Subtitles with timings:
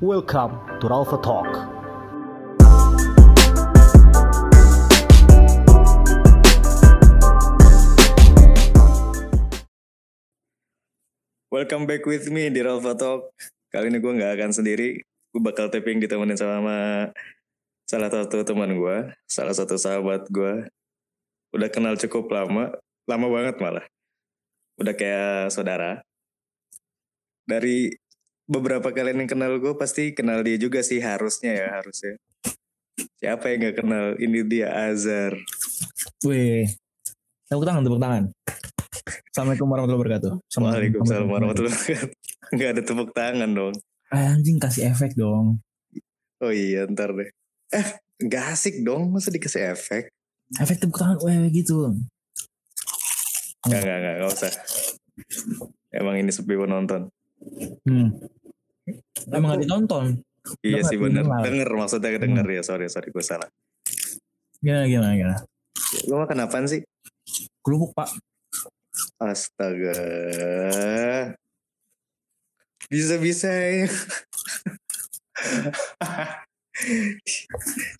[0.00, 1.44] Welcome to Ralpha Talk.
[11.52, 13.28] Welcome back with me di Ralpha Talk.
[13.68, 15.04] Kali ini gue nggak akan sendiri.
[15.04, 17.12] Gue bakal taping ditemenin sama
[17.84, 20.64] salah satu teman gue, salah satu sahabat gue.
[21.52, 22.72] Udah kenal cukup lama,
[23.04, 23.84] lama banget malah.
[24.80, 26.00] Udah kayak saudara.
[27.44, 27.92] Dari
[28.50, 32.18] beberapa kalian yang kenal gue pasti kenal dia juga sih harusnya ya harusnya.
[33.22, 34.06] Siapa yang nggak kenal?
[34.18, 35.38] Ini dia Azhar.
[36.26, 36.66] Wih,
[37.46, 38.24] tepuk tangan, tepuk tangan.
[39.30, 40.32] Assalamualaikum warahmatullahi wabarakatuh.
[40.58, 42.18] Waalaikumsalam warahmatullahi wabarakatuh.
[42.50, 43.74] Nggak ada tepuk tangan dong.
[44.10, 45.62] Eh, anjing kasih efek dong.
[46.42, 47.30] Oh iya ntar deh.
[47.70, 47.86] Eh
[48.18, 50.10] nggak asik dong masa dikasih efek.
[50.58, 51.94] Efek tepuk tangan, weh gitu.
[53.62, 54.52] Nggak nggak nggak nggak usah.
[55.94, 57.06] Emang ini sepi penonton.
[57.86, 58.10] Hmm.
[59.30, 60.06] Emang gak ditonton.
[60.64, 61.24] Iya sih bener.
[61.24, 61.42] dengar.
[61.44, 62.62] Denger maksudnya denger ya.
[62.64, 63.48] Sorry sorry gue salah.
[64.60, 65.38] Gimana, gimana, gimana.
[66.08, 66.84] Lu makan apaan sih?
[67.64, 68.12] Kerupuk, Pak.
[69.20, 69.96] Astaga.
[72.90, 73.88] Bisa-bisa ya.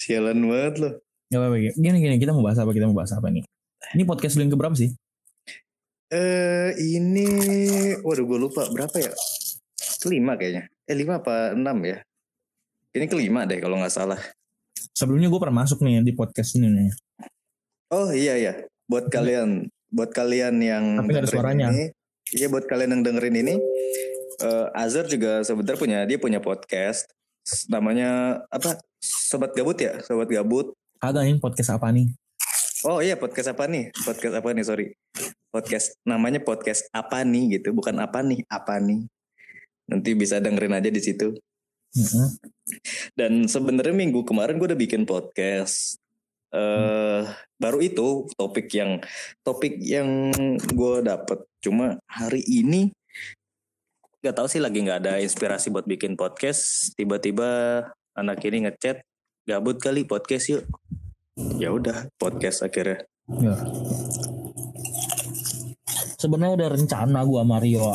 [0.03, 0.93] Sialan banget loh.
[1.31, 1.57] Gak apa-apa.
[1.79, 2.75] Gini, gini, kita mau bahas apa?
[2.75, 3.45] Kita mau bahas apa nih?
[3.97, 4.93] Ini podcast lu yang keberapa sih?
[6.11, 7.29] Eh ini,
[8.03, 9.15] waduh gue lupa berapa ya?
[10.01, 10.65] Kelima kayaknya.
[10.89, 12.01] Eh lima apa enam ya?
[12.97, 14.19] Ini kelima deh kalau nggak salah.
[14.97, 16.91] Sebelumnya gue pernah masuk nih di podcast ini nih.
[17.93, 18.53] Oh iya iya,
[18.89, 21.67] buat kalian, buat kalian yang Tapi ada suaranya.
[21.69, 21.91] Ini,
[22.39, 23.55] iya buat kalian yang dengerin ini,
[24.41, 27.11] eh Azhar juga sebentar punya dia punya podcast,
[27.67, 28.79] namanya apa?
[29.03, 30.73] Sobat Gabut ya, Sobat Gabut.
[31.03, 32.15] Ada nih podcast apa nih?
[32.87, 33.91] Oh iya podcast apa nih?
[34.07, 34.65] Podcast apa nih?
[34.65, 34.87] Sorry,
[35.51, 39.05] podcast namanya podcast apa nih gitu, bukan apa nih, apa nih.
[39.91, 41.35] Nanti bisa dengerin aja di situ.
[41.91, 42.29] Heeh.
[43.19, 45.99] Dan sebenarnya minggu kemarin gue udah bikin podcast.
[46.51, 47.23] eh
[47.63, 48.99] baru itu topik yang
[49.47, 50.35] topik yang
[50.67, 51.47] gue dapet.
[51.63, 52.91] Cuma hari ini
[54.19, 56.91] nggak tahu sih lagi nggak ada inspirasi buat bikin podcast.
[56.99, 57.87] Tiba-tiba
[58.19, 59.07] anak ini ngechat
[59.47, 60.67] gabut kali podcast yuk.
[61.63, 63.07] Ya udah podcast akhirnya.
[63.31, 63.55] Ya.
[66.19, 67.95] Sebenarnya udah rencana gua Mario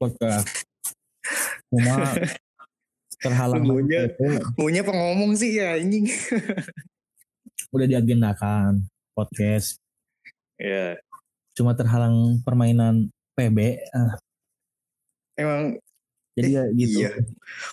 [0.00, 0.65] podcast.
[1.68, 2.14] Cuma
[3.18, 4.12] terhalang Maunya-
[4.54, 6.06] Maunya pengomong sih ya anjing.
[7.74, 9.80] udah diagendakan podcast.
[10.56, 10.96] Ya
[11.56, 13.80] Cuma terhalang permainan PB.
[13.90, 14.16] ah,
[15.36, 15.76] emang
[16.32, 16.96] jadi ya gitu.
[17.00, 17.10] iya.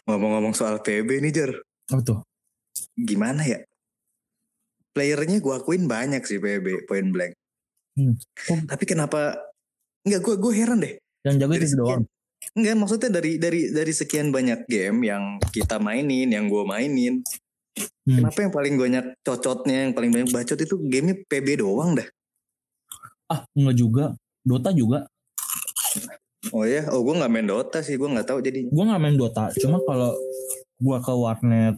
[0.07, 1.51] ngomong-ngomong soal PB nih Jar.
[1.91, 2.19] Apa tuh?
[2.95, 3.59] Gimana ya?
[4.91, 7.33] Playernya gue akuin banyak sih PB point blank.
[7.99, 8.15] Hmm.
[8.49, 8.59] Oh.
[8.63, 9.35] Tapi kenapa?
[10.07, 10.95] Enggak gue gue heran deh.
[11.23, 12.03] Yang jago itu doang.
[12.53, 17.25] Enggak maksudnya dari dari dari sekian banyak game yang kita mainin, yang gue mainin,
[18.03, 18.19] Hmm.
[18.19, 22.05] kenapa yang paling banyak cocotnya, yang paling banyak bacot itu gamenya PB doang dah.
[23.31, 24.05] Ah, enggak juga.
[24.43, 25.07] Dota juga.
[26.51, 28.67] Oh ya, oh gue nggak main Dota sih, gue nggak tahu jadi.
[28.69, 29.49] Gua nggak main Dota.
[29.57, 30.13] Cuma kalau
[30.77, 31.75] gua ke warnet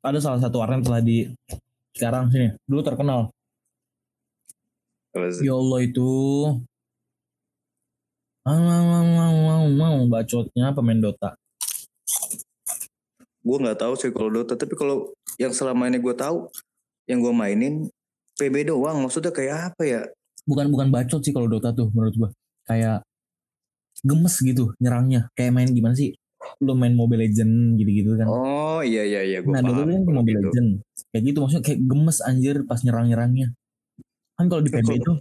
[0.00, 1.28] ada salah satu warnet telah di
[1.92, 2.54] sekarang sini.
[2.64, 3.28] Dulu terkenal.
[5.42, 6.08] Ya Allah itu.
[8.50, 11.38] Mau mau bacotnya pemain Dota.
[13.40, 16.50] Gue nggak tahu sih kalau Dota, tapi kalau yang selama ini gue tahu,
[17.06, 17.86] yang gue mainin
[18.36, 19.00] PB doang.
[19.06, 20.02] Maksudnya kayak apa ya?
[20.48, 22.30] Bukan bukan bacot sih kalau Dota tuh menurut gua.
[22.66, 23.06] Kayak
[24.00, 25.28] gemes gitu nyerangnya.
[25.36, 26.16] Kayak main gimana sih?
[26.64, 28.26] Lu main Mobile Legend gitu-gitu kan.
[28.26, 30.48] Oh iya iya iya, gue nah, dulu kan Mobile gitu.
[30.50, 30.68] Legend.
[31.12, 33.48] Kayak gitu maksudnya kayak gemes anjir pas nyerang-nyerangnya.
[34.34, 35.12] Kan kalau di PB itu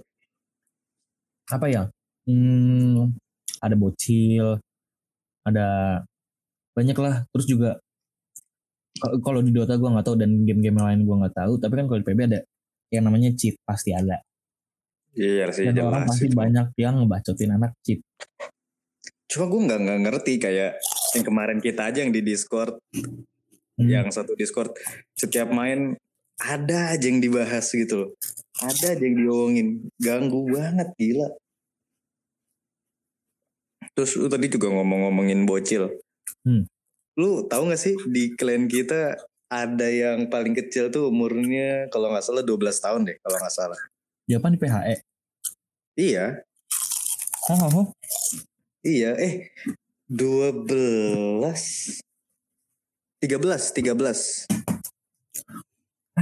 [1.50, 1.84] apa ya?
[2.30, 3.10] Hmm,
[3.58, 4.62] ada bocil,
[5.42, 5.68] ada
[6.78, 7.26] banyak lah.
[7.34, 7.82] Terus juga
[9.26, 11.58] kalau- di Dota gua nggak tahu dan game-game lain gua nggak tahu.
[11.58, 12.40] Tapi kan kalau di PB ada
[12.94, 14.22] yang namanya cheat pasti ada.
[15.18, 16.38] Iya sih Dan orang pasti itu.
[16.38, 18.00] banyak yang ngebacotin anak cheat.
[19.30, 20.78] Cuma gue nggak nggak ngerti kayak
[21.18, 23.90] yang kemarin kita aja yang di Discord, Hmm.
[23.90, 24.74] yang satu Discord
[25.14, 25.98] setiap main
[26.38, 28.10] ada aja yang dibahas gitu loh.
[28.58, 29.68] Ada aja yang diomongin,
[29.98, 31.30] ganggu banget gila.
[34.00, 35.92] Terus lu tadi juga ngomong-ngomongin bocil.
[36.48, 36.64] Hmm.
[37.20, 39.20] Lu tahu gak sih di klan kita
[39.52, 43.76] ada yang paling kecil tuh umurnya kalau nggak salah 12 tahun deh kalau nggak salah.
[44.24, 44.96] Dia apa nih PHE?
[46.00, 46.26] Iya,
[47.50, 47.88] Oh, oh, oh.
[48.86, 49.50] Iya, eh
[50.06, 51.42] 12
[53.20, 54.46] 13, 13.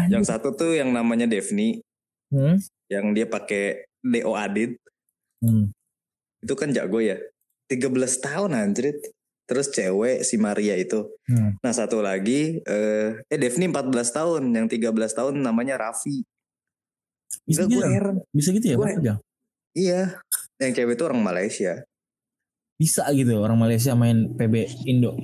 [0.07, 1.83] Yang satu tuh yang namanya Devni,
[2.31, 2.56] Hmm.
[2.88, 4.80] yang dia pakai DO Adit.
[5.44, 5.68] Hmm.
[6.39, 7.19] Itu kan jago ya.
[7.68, 9.00] 13 tahun anjrit.
[9.48, 11.08] terus cewek si Maria itu.
[11.24, 11.56] Hmm.
[11.64, 16.19] Nah satu lagi eh eh Devni 14 tahun, yang 13 tahun namanya Raffi.
[17.48, 17.96] Bisa gitu gue ya?
[17.96, 18.19] heran.
[18.36, 18.75] Bisa gitu ya?
[18.75, 19.19] Gue- Ujang?
[19.72, 20.19] Iya,
[20.60, 21.80] yang cewek itu orang Malaysia.
[22.75, 25.16] Bisa gitu orang Malaysia main PB Indo.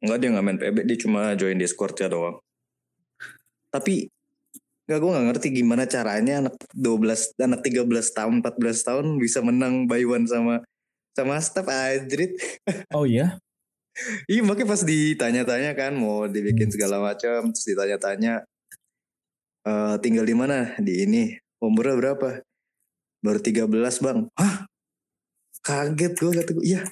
[0.00, 2.40] Enggak dia nggak main PB, dia cuma join Discord-nya doang.
[3.68, 4.08] Tapi
[4.86, 9.84] Enggak, gue gak ngerti gimana caranya anak 12, anak 13 tahun, 14 tahun bisa menang
[9.84, 10.62] by one sama
[11.16, 12.36] sama Steph Adrit.
[12.92, 13.40] Oh iya?
[14.28, 18.44] Iya makanya pas ditanya-tanya kan mau dibikin segala macam, terus ditanya-tanya
[19.64, 21.32] eh tinggal di mana di ini
[21.64, 22.44] umurnya berapa?
[23.24, 24.28] Baru 13 bang.
[24.36, 24.68] Hah?
[25.64, 26.84] Kaget gue kata gue, iya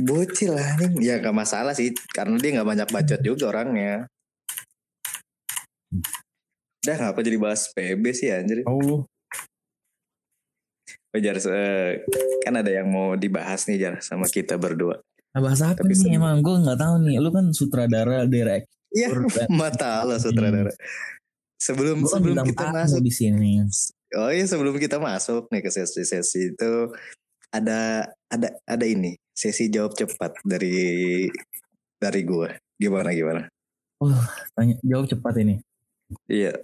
[0.00, 1.12] bocil lah nih.
[1.12, 4.08] Ya gak masalah sih, karena dia gak banyak bacot juga orangnya.
[6.82, 8.64] Udah ngapa jadi bahas PB sih anjir?
[8.64, 9.04] Oh,
[11.20, 12.06] Jar, eh,
[12.40, 14.96] kan ada yang mau dibahas nih Jar sama kita berdua.
[15.32, 17.16] nah bahasa apa Tapi nih emang gue nggak tahu nih.
[17.20, 18.68] Lu kan sutradara direct.
[18.92, 19.08] Iya,
[19.60, 20.72] mata Allah sutradara.
[21.56, 23.64] Sebelum Gue kan sebelum kita tamu masuk di sini.
[24.12, 26.72] Oh iya sebelum kita masuk nih ke sesi-sesi itu
[27.48, 31.28] ada ada ada ini sesi jawab cepat dari
[31.96, 32.52] dari gua.
[32.76, 33.42] Gimana gimana?
[34.52, 35.62] Tanya, jawab cepat ini.
[36.26, 36.60] Iya,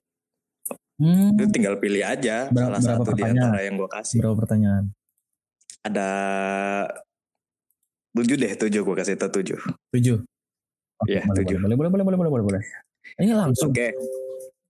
[0.98, 4.18] Hmm, lu tinggal pilih aja Berapa- salah satu di antara yang gua kasih.
[4.18, 4.90] berapa pertanyaan?
[5.80, 6.08] Ada
[8.12, 9.58] tujuh deh, tujuh gua kasih tau tujuh.
[9.94, 10.18] Tujuh.
[10.98, 11.56] Oke, Iya, tujuh.
[11.56, 12.62] Boleh, boleh, boleh, boleh, boleh, boleh, boleh.
[13.16, 13.70] Ini langsung.
[13.70, 13.94] Oke.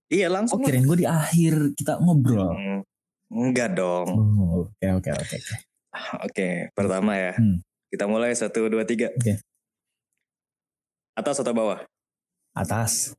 [0.07, 0.57] Iya Oh, langsung.
[0.59, 0.65] lah.
[0.65, 2.53] kirain gue di akhir kita ngobrol.
[2.53, 2.81] Hmm,
[3.29, 4.09] Enggak dong.
[4.09, 5.37] Oh, Oke, oke, oke.
[5.37, 5.55] oke.
[6.23, 7.33] Oke, pertama ya.
[7.33, 7.57] Hmm.
[7.89, 9.09] Kita mulai satu dua tiga.
[9.11, 9.41] Oke.
[11.13, 11.81] Atas atau bawah?
[12.53, 13.17] Atas.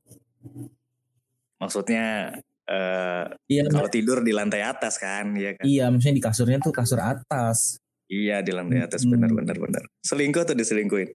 [1.59, 2.35] Maksudnya
[2.71, 5.67] eh Iya, kalau tidur di lantai atas kan, iya kan?
[5.67, 7.75] iya, maksudnya di kasurnya tuh kasur atas.
[8.07, 9.11] Iya di lantai atas Hmm.
[9.15, 9.83] benar benar benar.
[10.03, 11.11] Selingkuh atau diselingkuhin?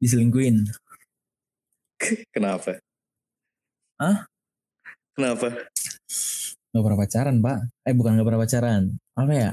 [0.00, 0.56] Diselingkuin.
[2.34, 2.80] Kenapa?
[3.98, 4.24] Hah?
[5.18, 5.68] Kenapa?
[6.68, 7.58] Gak pernah pacaran, Pak.
[7.88, 8.82] Eh, bukan gak pernah pacaran.
[9.18, 9.52] Apa ya?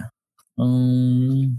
[0.56, 1.58] Hmm,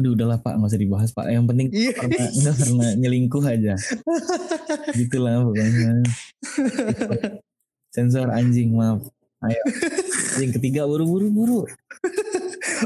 [0.00, 0.56] aduh, udahlah, Pak.
[0.56, 1.28] Gak usah dibahas, Pak.
[1.28, 1.92] Yang penting Iya.
[1.94, 3.74] pernah, nggak pernah nyelingkuh aja.
[4.96, 5.90] Gitulah pokoknya.
[7.94, 9.04] Sensor anjing, maaf.
[9.44, 9.62] Ayo.
[10.40, 11.60] Yang ketiga, buru-buru, buru.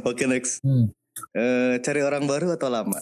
[0.03, 0.59] Oke next.
[0.67, 0.91] Hmm.
[1.35, 2.99] Eh, cari orang baru atau lama?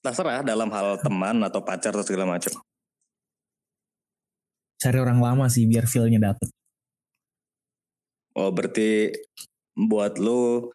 [0.00, 2.52] Terserah dalam hal teman atau pacar atau segala macam.
[4.80, 6.48] Cari orang lama sih, biar feel-nya dapet.
[8.32, 9.12] Oh berarti
[9.76, 10.70] buat lu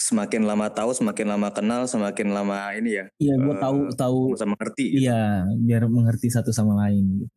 [0.00, 4.20] semakin lama tahu, semakin lama kenal, semakin lama ini ya, Iya, gue Eh, tahu tahu.
[4.32, 4.84] sama mengerti.
[4.90, 5.04] gitu.
[5.04, 5.22] Iya,
[5.60, 7.28] biar mengerti satu sama lain.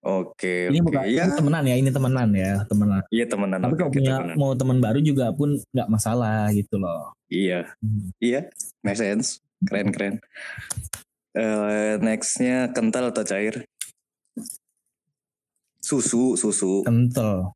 [0.00, 0.86] Oke, Ini oke.
[0.86, 3.02] bukan ini temenan ya, ini temenan ya, temenan.
[3.08, 3.56] iya temenan.
[3.58, 4.36] Tapi kalau punya temenan.
[4.36, 7.16] mau teman baru juga pun nggak masalah gitu loh.
[7.26, 8.12] Iya, Hmm.
[8.18, 8.46] iya,
[8.80, 9.40] make sense.
[9.64, 10.14] Keren, keren.
[11.32, 13.64] Eh, nextnya kental atau cair?
[15.80, 16.80] Susu, susu.
[16.82, 17.52] Kental.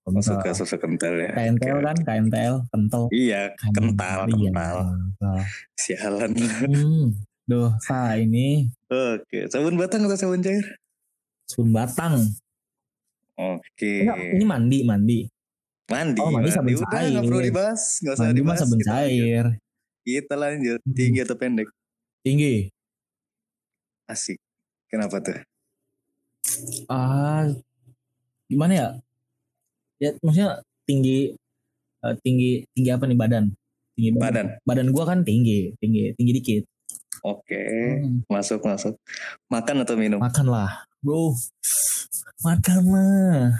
[0.00, 0.22] Kental.
[0.24, 1.30] suka susu kental ya.
[1.30, 3.02] KNTL kan, KNTL, kental.
[3.10, 4.76] Iya, kental, Iya, kental.
[4.88, 5.38] kental.
[5.74, 6.30] Sialan.
[6.34, 7.04] Hmm,
[7.44, 10.64] dosa ini Oke, sabun batang atau sabun cair?
[11.44, 12.14] sabun batang.
[13.34, 14.02] Oke.
[14.02, 15.18] Enggak, ini mandi, mandi.
[15.86, 16.20] Mandi.
[16.20, 17.10] Oh, mandi sabun Udah, cair.
[17.10, 17.82] nggak perlu dibahas.
[18.00, 18.58] Nggak usah Mandi dibahas.
[18.58, 19.04] sabun Kita lanjut.
[19.06, 19.44] cair.
[20.00, 20.80] Kita lanjut.
[20.80, 20.94] Hmm.
[20.94, 21.68] Tinggi atau pendek?
[22.20, 22.54] Tinggi.
[24.06, 24.38] Asik.
[24.86, 25.38] Kenapa tuh?
[26.86, 27.46] Ah,
[28.46, 28.88] gimana ya?
[30.00, 31.36] Ya, maksudnya tinggi,
[32.00, 33.44] eh, tinggi, tinggi apa nih badan?
[33.92, 34.46] Tinggi Badan.
[34.64, 36.64] Badan gua kan tinggi, tinggi, tinggi dikit.
[37.20, 37.60] Oke.
[38.00, 38.96] Hmm, Masuk, masuk.
[39.52, 40.16] Makan atau minum?
[40.16, 41.36] makan lah, bro.
[42.40, 43.52] Makan lah.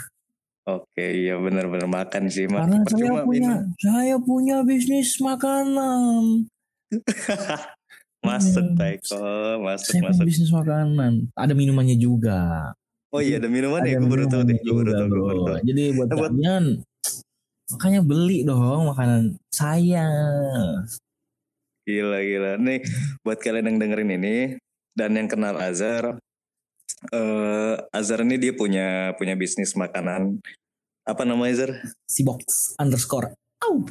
[0.65, 2.49] Oke, iya benar-benar makan sih.
[2.49, 3.77] Karena saya Percuma punya, minum.
[3.77, 6.49] saya punya bisnis makanan.
[8.21, 8.77] Masuk, Hmm.
[8.77, 9.25] Taiko.
[9.61, 10.25] Masuk, Saya punya masuk.
[10.29, 11.13] bisnis makanan.
[11.33, 12.73] Ada minumannya juga.
[13.11, 13.99] Oh iya, ada minuman ya?
[13.99, 14.57] Gue baru tahu deh.
[14.63, 15.07] Gue baru tahu.
[15.07, 15.27] Gue bro.
[15.27, 15.59] baru tahu.
[15.67, 16.65] Jadi buat Nah, buat- kalian,
[17.75, 20.07] makanya beli dong makanan saya.
[21.83, 22.53] Gila, gila.
[22.57, 22.81] Nih,
[23.27, 24.37] buat kalian yang dengerin ini
[24.95, 26.23] dan yang kenal Azhar,
[27.11, 30.39] eh Azhar ini dia punya punya bisnis makanan.
[31.03, 31.73] Apa namanya Azhar?
[32.07, 33.35] Si box underscore.
[33.67, 33.91] Au.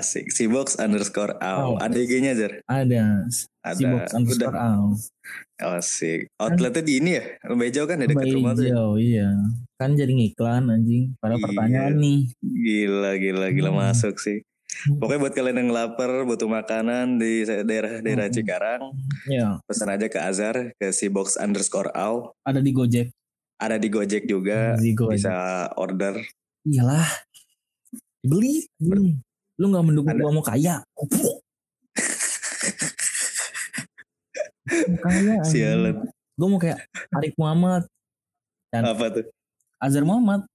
[0.00, 0.32] Asik.
[0.32, 1.76] Si box underscore Au.
[1.76, 1.84] out.
[1.84, 2.52] Ada IG-nya Azhar?
[2.64, 3.28] Ada.
[3.60, 3.76] Ada.
[3.76, 4.72] Si box underscore Udah.
[4.72, 4.84] au.
[5.76, 6.32] Asik.
[6.34, 7.24] Outletnya di ini ya?
[7.46, 8.74] Bejo kan ya dekat rumah tuh ya?
[8.96, 9.28] iya.
[9.76, 11.12] Kan jadi ngiklan anjing.
[11.18, 11.44] Pada Iya.
[11.44, 12.20] pertanyaan nih.
[12.40, 13.80] Gila, gila, gila Hmm.
[13.82, 14.40] masuk sih.
[14.88, 18.32] Pokoknya buat kalian yang lapar, butuh makanan di daerah-daerah Hmm.
[18.32, 18.82] Cikarang,
[19.26, 22.32] Ya, pesan aja ke Azhar, ke si box underscore out.
[22.40, 23.12] ada di Gojek.
[23.60, 25.20] Ada di Gojek juga, Di Gojek.
[25.20, 25.34] bisa
[25.76, 26.16] order.
[26.64, 27.04] Iyalah.
[28.22, 28.64] Beli.
[28.74, 29.20] Beli.
[29.60, 30.22] Lu nggak mendukung Ada.
[30.24, 30.74] gua mau kaya.
[34.88, 35.34] mau kaya.
[35.44, 35.96] Sialan.
[36.40, 36.80] Gua mau kayak
[37.12, 37.84] Arif Muhammad.
[38.72, 39.28] Dan Apa tuh?
[39.76, 40.48] Azhar Muhammad.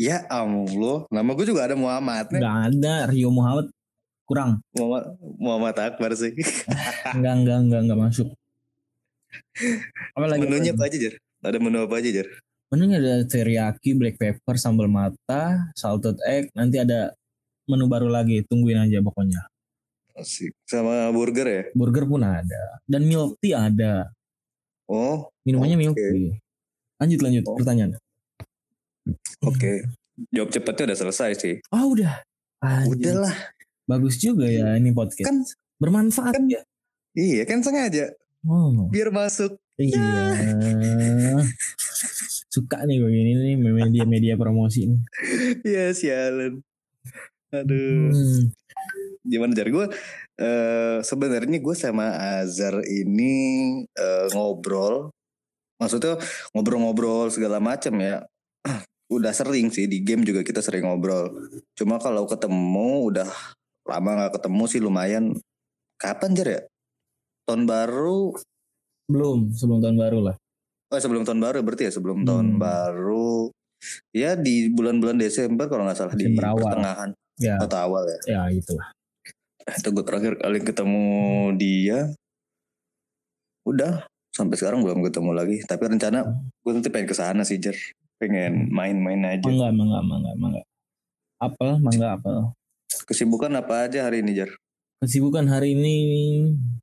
[0.00, 2.32] Ya Allah, nama gue juga ada Muhammad.
[2.32, 3.68] Gak ada, Rio Muhammad
[4.24, 4.64] kurang.
[4.72, 6.32] Muhammad, Muhammad Akbar sih.
[7.16, 8.28] enggak, enggak, enggak, enggak masuk.
[10.16, 10.48] Apa lagi?
[10.48, 11.14] Menunya apa aja, Jar?
[11.44, 12.28] Ada menu apa aja, Jar?
[12.72, 17.12] Menunya ada teriyaki, black pepper, sambal mata, salted egg, nanti ada
[17.72, 18.44] menu baru lagi.
[18.44, 19.48] Tungguin aja pokoknya.
[20.12, 20.52] Asik.
[20.68, 21.62] Sama burger ya?
[21.72, 22.62] Burger pun ada.
[22.84, 24.12] Dan milk tea ada.
[24.84, 26.04] Oh, Minumannya milk Oke.
[26.04, 26.30] tea.
[27.00, 27.44] Lanjut, lanjut.
[27.48, 27.56] Oh.
[27.56, 27.96] Pertanyaan.
[29.42, 29.72] oke.
[30.30, 31.54] Jawab cepatnya udah selesai sih.
[31.72, 32.20] Oh, udah.
[32.60, 32.92] Anjir.
[32.92, 33.36] Udah lah.
[33.82, 35.26] Bagus juga ya ini podcast.
[35.26, 35.42] Kan
[35.80, 36.62] Bermanfaat kan- ya.
[37.12, 38.14] iya kan sengaja
[38.46, 39.58] Oh, biar masuk.
[39.74, 39.98] iya.
[42.52, 45.00] Suka nih gue gini nih media-media promosi nih.
[45.64, 46.60] Iya sialan.
[47.52, 48.08] Aduh.
[48.10, 48.42] Hmm.
[49.22, 49.68] Gimana Jar?
[49.68, 49.86] Gue
[50.40, 52.10] eh sebenarnya gue sama
[52.42, 53.34] Azhar ini
[53.86, 55.12] eh, ngobrol.
[55.78, 56.16] Maksudnya
[56.56, 58.24] ngobrol-ngobrol segala macam ya.
[59.14, 61.28] Udah sering sih di game juga kita sering ngobrol.
[61.76, 63.28] Cuma kalau ketemu udah
[63.84, 65.24] lama nggak ketemu sih lumayan.
[66.00, 66.60] Kapan Jar ya?
[67.46, 68.32] Tahun baru
[69.12, 70.36] Belum, sebelum tahun baru lah.
[70.88, 72.60] Oh sebelum tahun baru berarti ya sebelum tahun Hmm.
[72.62, 73.52] baru
[74.14, 76.62] ya di bulan-bulan Desember kalau nggak salah di Desember awal.
[76.64, 78.18] pertengahan Ya, atau awal ya.
[78.28, 78.92] ya itulah.
[79.62, 81.04] Itu gue terakhir kali ketemu
[81.56, 82.12] dia
[83.62, 85.56] udah sampai sekarang belum ketemu lagi.
[85.64, 87.76] Tapi rencana gue nanti pengen ke sana sih Jer.
[88.18, 89.46] Pengen main-main aja.
[89.46, 90.62] Mangga, mangga, mangga, mangga.
[91.42, 92.54] Apel, mangga, apel.
[93.08, 94.50] Kesibukan apa aja hari ini Jer?
[95.02, 95.96] Kesibukan hari ini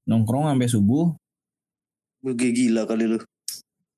[0.03, 1.15] nongkrong sampai subuh
[2.19, 3.19] Gue gila kali lu.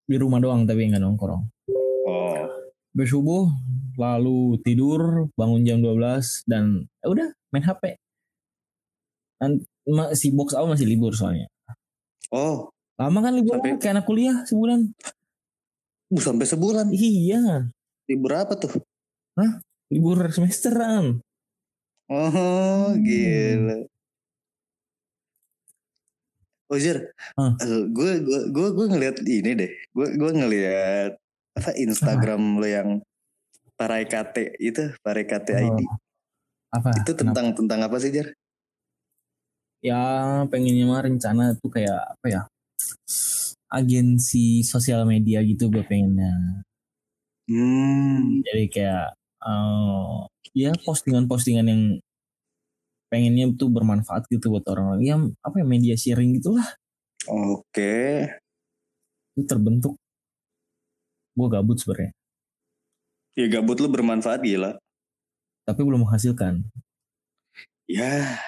[0.06, 1.42] di rumah doang tapi nggak nongkrong.
[2.92, 2.94] Oh.
[2.94, 3.44] Sampai subuh
[3.96, 7.96] lalu tidur bangun jam 12 dan ya udah main HP.
[9.40, 9.64] Dan
[10.14, 11.48] si box awal masih libur soalnya.
[12.32, 12.68] Oh,
[13.00, 14.94] Lama kan libur Sampai- kayak anak kuliah sebulan.
[16.06, 16.92] bu, sampai sebulan.
[16.92, 17.72] Iya,
[18.06, 18.84] Libur apa tuh?
[19.88, 21.24] libur semesteran.
[22.06, 23.88] Oh, gila.
[26.72, 27.56] Oh, Jer, Hah.
[27.88, 29.72] gue gue gue gue ngeliat ini deh.
[29.92, 31.12] Gue gue ngeliat
[31.58, 32.90] apa Instagram lo yang
[33.76, 35.80] Paraikate itu Paraikate Oh, ID.
[36.72, 36.90] Apa?
[37.02, 38.32] Itu tentang tentang apa sih, Jer?
[39.82, 39.98] ya
[40.46, 42.42] pengennya mah rencana tuh kayak apa ya
[43.74, 46.62] agensi sosial media gitu gue pengennya
[47.50, 48.46] Hmm.
[48.46, 49.06] jadi kayak
[49.42, 50.16] eh,
[50.54, 51.82] ya postingan-postingan yang
[53.10, 56.78] pengennya tuh bermanfaat gitu buat orang-orang ya apa ya media sharing gitulah
[57.26, 58.30] Oke.
[59.34, 59.98] itu terbentuk
[61.32, 62.12] gue gabut sebenarnya
[63.32, 64.76] Ya gabut lu bermanfaat gila.
[65.64, 66.68] tapi belum menghasilkan
[67.88, 68.40] Ya,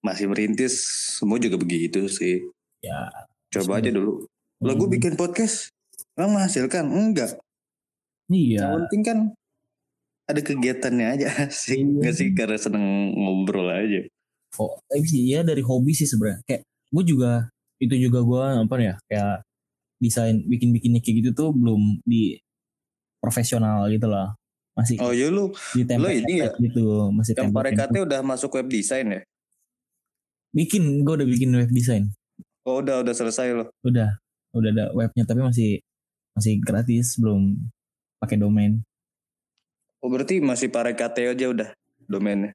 [0.00, 0.78] masih merintis.
[1.18, 2.46] Semua juga begitu sih.
[2.78, 3.10] ya
[3.50, 4.22] Coba aja dulu.
[4.62, 5.74] Lah gue hmm, bikin podcast.
[6.14, 6.86] Emang menghasilkan?
[6.86, 7.34] Enggak.
[8.30, 9.18] iya Yang penting kan
[10.24, 11.82] ada kegiatannya aja sih.
[11.82, 11.90] Iya.
[11.90, 14.06] Nggak sih karena seneng ngobrol aja.
[14.54, 17.50] oh tapi sih ya dari hobi sih sebenarnya kayak gue juga
[17.82, 19.42] itu juga gue apa ya kayak
[20.04, 22.36] desain bikin bikinnya kayak gitu tuh belum di
[23.18, 24.36] profesional gitu lah
[24.74, 28.68] masih Oh iya lu di lo ini ya, gitu masih yang Parekate udah masuk web
[28.68, 29.20] design ya?
[30.52, 32.12] bikin gue udah bikin web design
[32.64, 33.64] Oh udah udah selesai lo.
[33.82, 34.08] udah
[34.54, 35.70] udah ada webnya tapi masih
[36.32, 37.56] masih gratis belum
[38.20, 38.82] pakai domain
[39.98, 41.68] Oh berarti masih Parekate aja udah
[42.04, 42.52] domainnya.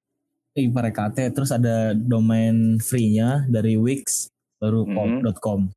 [0.53, 4.29] eh pakai terus ada domain free-nya dari Wix
[4.60, 5.25] baru Mhm.
[5.39, 5.70] .com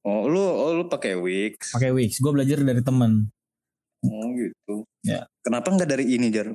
[0.00, 1.76] Oh lu oh lu pakai Wix.
[1.76, 3.28] pakai Wix gue belajar dari teman
[4.00, 4.88] Oh gitu.
[5.04, 5.28] Ya.
[5.44, 6.48] Kenapa nggak dari ini Jar?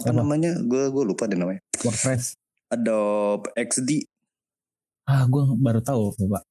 [0.00, 0.16] Apa, Apa?
[0.16, 0.56] namanya?
[0.64, 1.60] Gue gue lupa deh namanya.
[1.84, 2.40] WordPress
[2.72, 4.06] Adobe XD.
[5.10, 6.46] ah gue baru tahu pak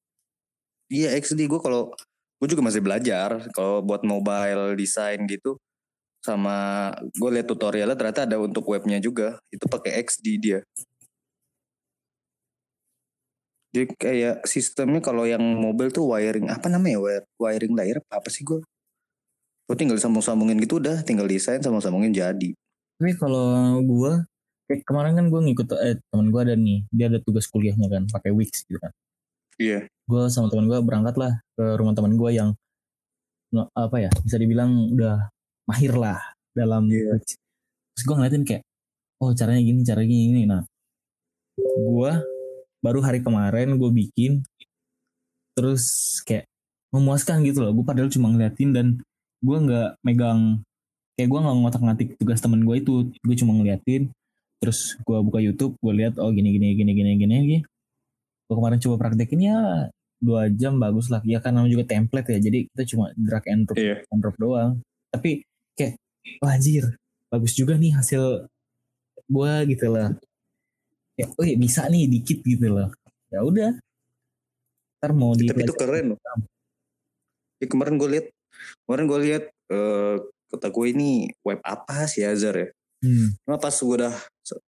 [0.91, 1.95] Iya XD gue kalau
[2.43, 5.55] gue juga masih belajar kalau buat mobile design gitu
[6.19, 10.59] sama gue lihat tutorialnya ternyata ada untuk webnya juga itu pakai XD dia.
[13.69, 18.29] Jadi kayak sistemnya kalau yang mobile tuh wiring apa namanya Wire- wiring layer apa, apa
[18.29, 18.59] sih gue?
[19.65, 22.49] Lo tinggal sambung-sambungin gitu udah tinggal desain sambung-sambungin jadi.
[22.99, 23.47] tapi kalau
[23.79, 24.11] gue
[24.67, 28.03] kayak kemarin kan gue ngikut eh teman gue ada nih dia ada tugas kuliahnya kan
[28.05, 28.91] pakai Wix gitu kan
[29.55, 29.87] Iya.
[29.87, 32.51] gue sama teman gue berangkat lah ke rumah teman gue yang
[33.71, 35.31] apa ya bisa dibilang udah
[35.63, 36.19] mahir lah
[36.51, 37.15] dalam Iya.
[37.15, 37.39] Wix.
[37.95, 38.63] terus gue ngeliatin kayak
[39.17, 40.61] oh caranya gini caranya gini nah
[41.55, 42.11] gue
[42.79, 44.43] baru hari kemarin gue bikin
[45.55, 45.83] terus
[46.23, 46.47] kayak
[46.95, 47.71] memuaskan gitu loh.
[47.75, 48.87] Gue padahal cuma ngeliatin dan
[49.43, 50.63] gue nggak megang
[51.19, 53.11] kayak gue nggak ngotak ngatik tugas temen gue itu.
[53.21, 54.09] Gue cuma ngeliatin
[54.59, 57.57] terus gue buka YouTube gue lihat oh gini gini gini gini gini gini.
[58.49, 59.57] Gue kemarin coba praktekin ya
[60.19, 61.19] dua jam bagus lah.
[61.27, 62.39] Ya kan namanya juga template ya.
[62.39, 63.95] Jadi kita cuma drag and drop Iya.
[64.09, 64.71] and drop doang.
[65.11, 65.43] Tapi
[65.75, 65.99] kayak
[66.43, 66.95] wah anjir
[67.29, 68.49] bagus juga nih hasil
[69.29, 70.17] gua gitu lah
[71.19, 72.87] kayak oh iya, bisa nih dikit gitu loh
[73.27, 73.75] ya udah
[74.99, 76.19] ntar mau di Tapi itu keren loh.
[77.59, 78.25] Ya, kemarin gue lihat,
[78.83, 80.15] kemarin gue lihat eh
[80.47, 81.09] kata gue ini
[81.43, 82.67] web apa sih Azar ya?
[82.99, 83.31] Hmm.
[83.43, 84.11] Cuma pas gue udah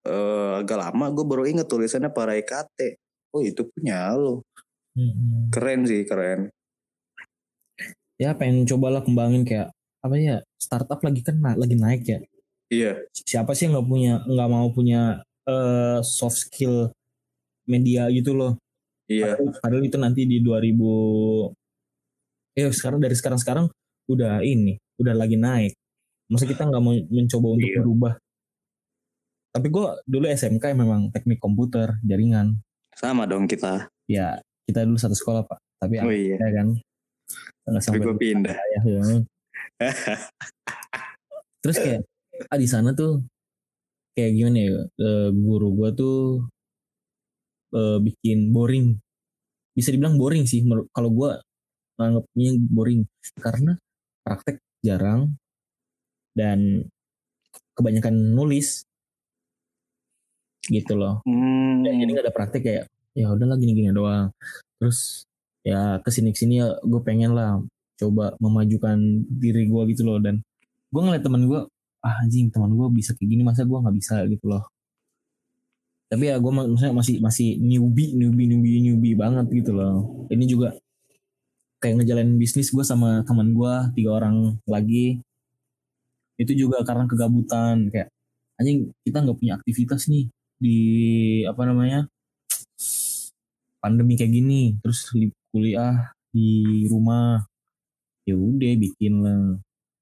[0.07, 2.95] eh, agak lama gue baru inget tulisannya para IKT.
[3.35, 4.43] Oh itu punya lo.
[4.95, 5.51] Hmm.
[5.51, 6.47] Keren sih keren.
[8.15, 12.19] ya pengen cobalah kembangin kayak apa ya startup lagi kan na- lagi naik ya
[12.69, 13.03] Iya.
[13.11, 16.89] siapa sih yang nggak punya nggak mau punya eh, soft skill
[17.65, 18.57] media gitu loh
[19.05, 19.35] Iya.
[19.35, 21.51] Padahal- padahal itu nanti di 2000
[22.53, 23.65] eh sekarang dari sekarang sekarang
[24.07, 25.75] udah ini udah lagi naik
[26.27, 27.79] masa kita nggak mau mencoba untuk Iya.
[27.79, 28.13] berubah
[29.51, 32.55] tapi gue dulu SMK memang teknik komputer jaringan
[32.91, 33.87] Sama dong kita.
[34.05, 36.35] ya kita dulu satu sekolah pak tapi Oh iya.
[36.37, 36.67] ya kan
[37.61, 38.55] nggak Tapi sampai gue pindah.
[38.55, 39.01] ya, ya.
[41.61, 42.01] terus kayak
[42.47, 43.21] ah di sana tuh
[44.15, 46.45] kayak gimana ya eh, guru gua tuh
[47.75, 48.99] eh, bikin boring.
[49.71, 51.39] Bisa dibilang boring sih kalau gua
[51.99, 53.01] nganggapnya boring.
[53.39, 53.77] Karena
[54.25, 55.35] praktek jarang
[56.35, 56.85] dan
[57.75, 58.83] kebanyakan nulis.
[60.67, 61.25] Gitu loh.
[61.25, 61.81] Hmm.
[61.81, 62.85] Ya, jadi gak ada praktek kayak
[63.17, 64.31] ya udahlah gini-gini doang.
[64.79, 65.25] Terus
[65.61, 67.61] ya ke sini ke sini ya gue pengen lah
[68.01, 70.19] coba memajukan diri gue gitu loh.
[70.19, 70.43] Dan
[70.91, 71.61] gue ngeliat teman gue
[72.05, 74.15] ah anjing teman gue bisa kayak gini masa gue nggak bisa?
[74.27, 74.63] Gitu loh.
[76.11, 80.27] Tapi ya gue maksudnya masih masih newbie newbie newbie newbie banget gitu loh.
[80.27, 80.75] Ini juga
[81.81, 85.23] kayak ngejalanin bisnis gue sama teman gue tiga orang lagi.
[86.35, 88.09] Itu juga karena kegabutan kayak
[88.59, 90.25] anjing kita nggak punya aktivitas nih
[90.61, 90.77] di
[91.47, 92.05] apa namanya
[93.81, 97.41] pandemi kayak gini terus li- kuliah di rumah.
[98.27, 99.57] Ya udah bikin lah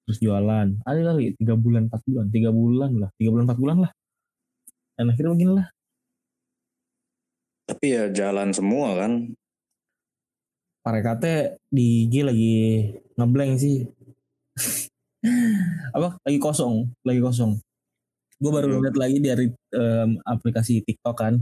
[0.10, 0.74] terus jualan.
[0.82, 2.26] Ada kali tiga bulan empat bulan.
[2.34, 3.10] Tiga bulan lah.
[3.22, 3.92] Tiga bulan empat bulan lah.
[4.98, 5.68] Dan akhirnya begini lah.
[7.70, 9.14] Tapi ya jalan semua kan.
[10.80, 12.56] parekate di IG lagi
[13.14, 13.86] ngeblank sih.
[15.96, 16.18] Apa?
[16.26, 16.90] Lagi kosong.
[17.06, 17.60] Lagi kosong.
[18.40, 18.82] Gue baru Hmm.
[18.88, 19.46] lihat lagi dari
[19.76, 21.36] em, aplikasi TikTok kan.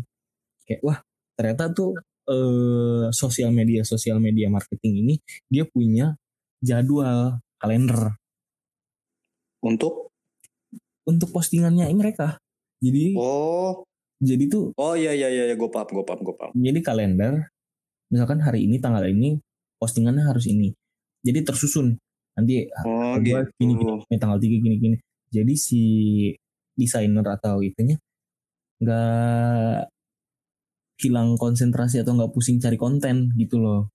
[0.67, 0.99] Kayak wah
[1.37, 1.95] ternyata tuh
[2.27, 5.15] eh, sosial media sosial media marketing ini
[5.47, 6.17] dia punya
[6.59, 8.17] jadwal kalender
[9.67, 10.15] Untuk?
[11.03, 12.39] Untuk postingannya mereka.
[12.79, 13.83] Jadi oh.
[14.17, 16.53] jadi tuh oh iya iya iya gue paham gue paham gue paham.
[16.57, 17.49] jadi kalender
[18.09, 19.37] misalkan hari ini tanggal ini
[19.77, 20.73] postingannya harus ini.
[21.21, 21.97] Jadi tersusun.
[22.37, 23.57] Nanti Oh gua gitu.
[23.57, 24.97] gini gini gini, tanggal tiga gini gini.
[25.33, 25.83] Jadi si
[26.77, 27.97] desainer atau itunya
[28.77, 29.89] nggak
[31.01, 33.89] hilang konsentrasi atau nggak pusing cari konten gitu loh.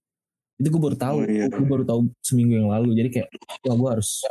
[0.58, 1.16] Itu gue baru tahu.
[1.22, 1.46] Oh, iya.
[1.50, 2.94] gue baru tahu seminggu yang lalu.
[2.98, 3.28] Jadi kayak
[3.66, 4.22] wah gue harus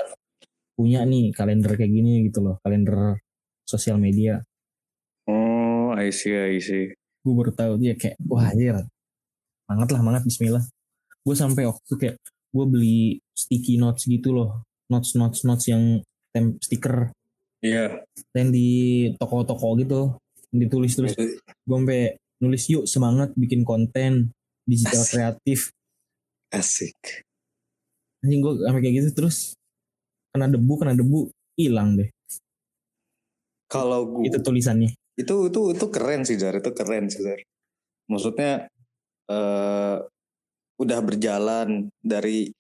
[0.82, 3.22] punya nih kalender kayak gini gitu loh kalender
[3.64, 4.42] sosial media
[5.30, 6.90] Oh I see I see.
[7.22, 8.82] gue baru tahu dia kayak wah anjir
[9.70, 10.66] banget lah banget Bismillah
[11.22, 13.00] gue sampai waktu itu kayak gue beli
[13.32, 16.02] sticky notes gitu loh notes notes notes yang
[16.34, 17.14] tem stiker
[17.62, 18.02] Iya.
[18.34, 18.68] yang di
[19.22, 20.18] toko-toko gitu
[20.50, 21.38] ditulis terus gue
[21.78, 24.34] sampai nulis yuk semangat bikin konten
[24.66, 25.14] digital Asik.
[25.14, 25.60] kreatif
[26.50, 26.98] Asik.
[28.26, 29.54] anjing gue sampai kayak gitu terus
[30.32, 32.10] kena debu kena debu hilang deh.
[33.72, 34.92] Kalau gue itu tulisannya.
[35.16, 37.40] Itu itu itu keren sih Jar itu keren sih Jar
[38.12, 38.68] maksudnya
[39.32, 39.98] eh
[40.82, 42.52] udah berjalan dari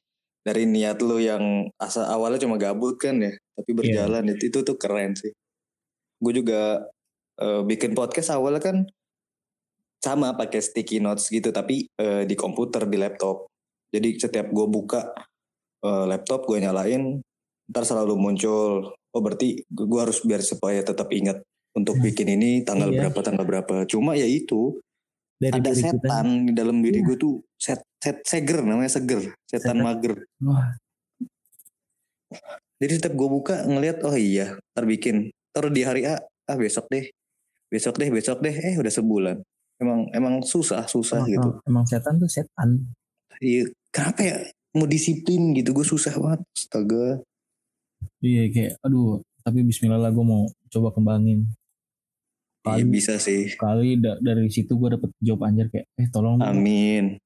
[0.41, 4.77] dari niat lu yang asa awalnya cuma gabut kan ya tapi berjalan itu itu tuh
[4.79, 5.33] keren sih.
[6.21, 6.85] Gue juga
[7.41, 8.77] eh, bikin podcast awalnya kan
[10.01, 13.49] sama pakai sticky notes gitu tapi eh, di komputer di laptop.
[13.91, 15.01] Jadi setiap gue buka
[15.85, 17.21] eh, laptop gue nyalain
[17.69, 22.03] ntar selalu muncul oh berarti gue harus biar supaya tetap ingat untuk Hmm.
[22.03, 23.07] bikin ini tanggal Iya.
[23.07, 24.79] berapa tanggal berapa cuma ya itu
[25.37, 25.93] dari ada diri kita.
[25.95, 27.07] setan di dalam diri Iya.
[27.07, 29.77] gue tuh set set seger namanya seger setan Setan.
[29.79, 30.75] mager wah
[32.81, 36.87] jadi setiap gue buka ngelihat oh iya ntar bikin ntar di hari A ah besok
[36.89, 37.07] deh
[37.67, 39.37] besok deh besok deh eh udah sebulan
[39.77, 42.69] emang emang susah susah emang, gitu emang setan tuh setan
[43.39, 44.35] iya kenapa ya
[44.71, 47.19] mau disiplin gitu gue susah banget astaga
[48.19, 51.49] iya kayak aduh tapi Bismillah lah gue mau coba kembangin.
[52.61, 53.49] Iya kali bisa sih.
[53.55, 56.37] kali da- dari situ gue dapet job anjir kayak eh tolong.
[56.39, 57.17] Amin.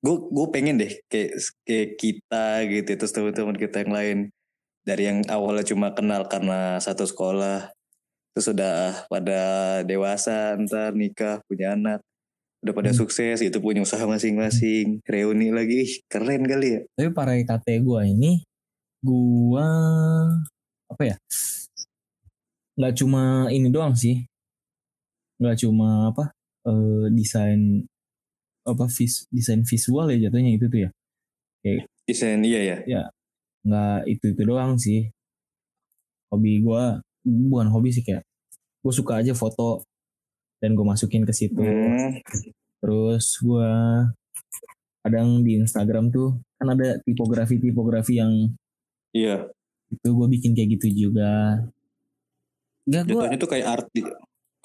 [0.00, 1.30] Gue gue pengen deh kayak
[1.62, 4.18] kayak kita gitu terus teman-teman kita yang lain.
[4.84, 7.72] Dari yang awalnya cuma kenal karena satu sekolah
[8.32, 9.40] terus sudah pada
[9.82, 12.00] dewasa ntar nikah punya anak
[12.60, 12.98] udah pada Hmm.
[12.98, 15.84] sukses itu punya usaha masing-masing reuni lagi.
[16.08, 16.80] Keren kali ya.
[16.96, 18.40] Tapi para KT gue ini,
[19.04, 19.68] gue
[20.88, 21.16] apa ya?
[22.74, 24.24] Nggak cuma ini doang sih,
[25.38, 26.32] nggak cuma apa
[26.66, 27.84] eh, desain
[28.64, 30.90] apa vis, desain visual ya jatuhnya itu tuh ya.
[32.04, 33.02] desain iya ya
[33.64, 35.08] Nggak itu itu doang sih.
[36.32, 36.84] Hobi gue
[37.24, 38.24] bukan hobi sih kayak
[38.84, 39.84] gue suka aja foto
[40.60, 41.60] dan gue masukin ke situ.
[41.60, 42.20] Hmm,
[42.84, 43.70] Terus gue
[45.04, 48.52] kadang di Instagram tuh kan ada tipografi-tipografi yang
[49.14, 49.48] iya
[49.94, 51.62] itu gue bikin kayak gitu juga.
[52.84, 54.02] Enggak gue jatuhnya tuh kayak art di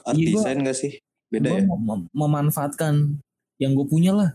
[0.04, 0.94] art Iya, design gak sih
[1.30, 1.64] beda ya
[2.10, 3.22] memanfaatkan
[3.62, 4.30] yang gue punya lah.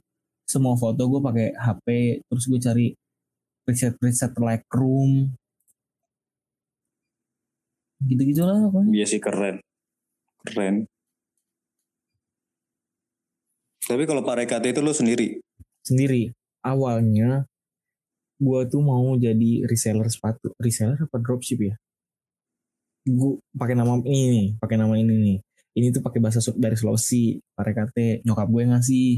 [0.46, 1.86] Semua foto gue pakai HP,
[2.28, 2.86] terus gue cari
[3.64, 5.34] preset-preset Lightroom.
[8.04, 8.92] Gitu-gitu lah pokoknya.
[8.92, 9.64] iya sih keren
[10.44, 10.84] keren
[13.84, 15.40] tapi kalau Pak Rekate itu lu sendiri
[15.84, 16.32] Sendiri,
[16.64, 17.48] awalnya
[18.44, 20.52] gue tuh mau jadi reseller sepatu.
[20.60, 21.74] Reseller apa dropship ya?
[23.08, 25.38] Gue pakai nama ini nih, pakai nama ini nih.
[25.74, 29.10] Ini tuh pakai bahasa dari Sulawesi, Parekate, nyokap gue ngasih.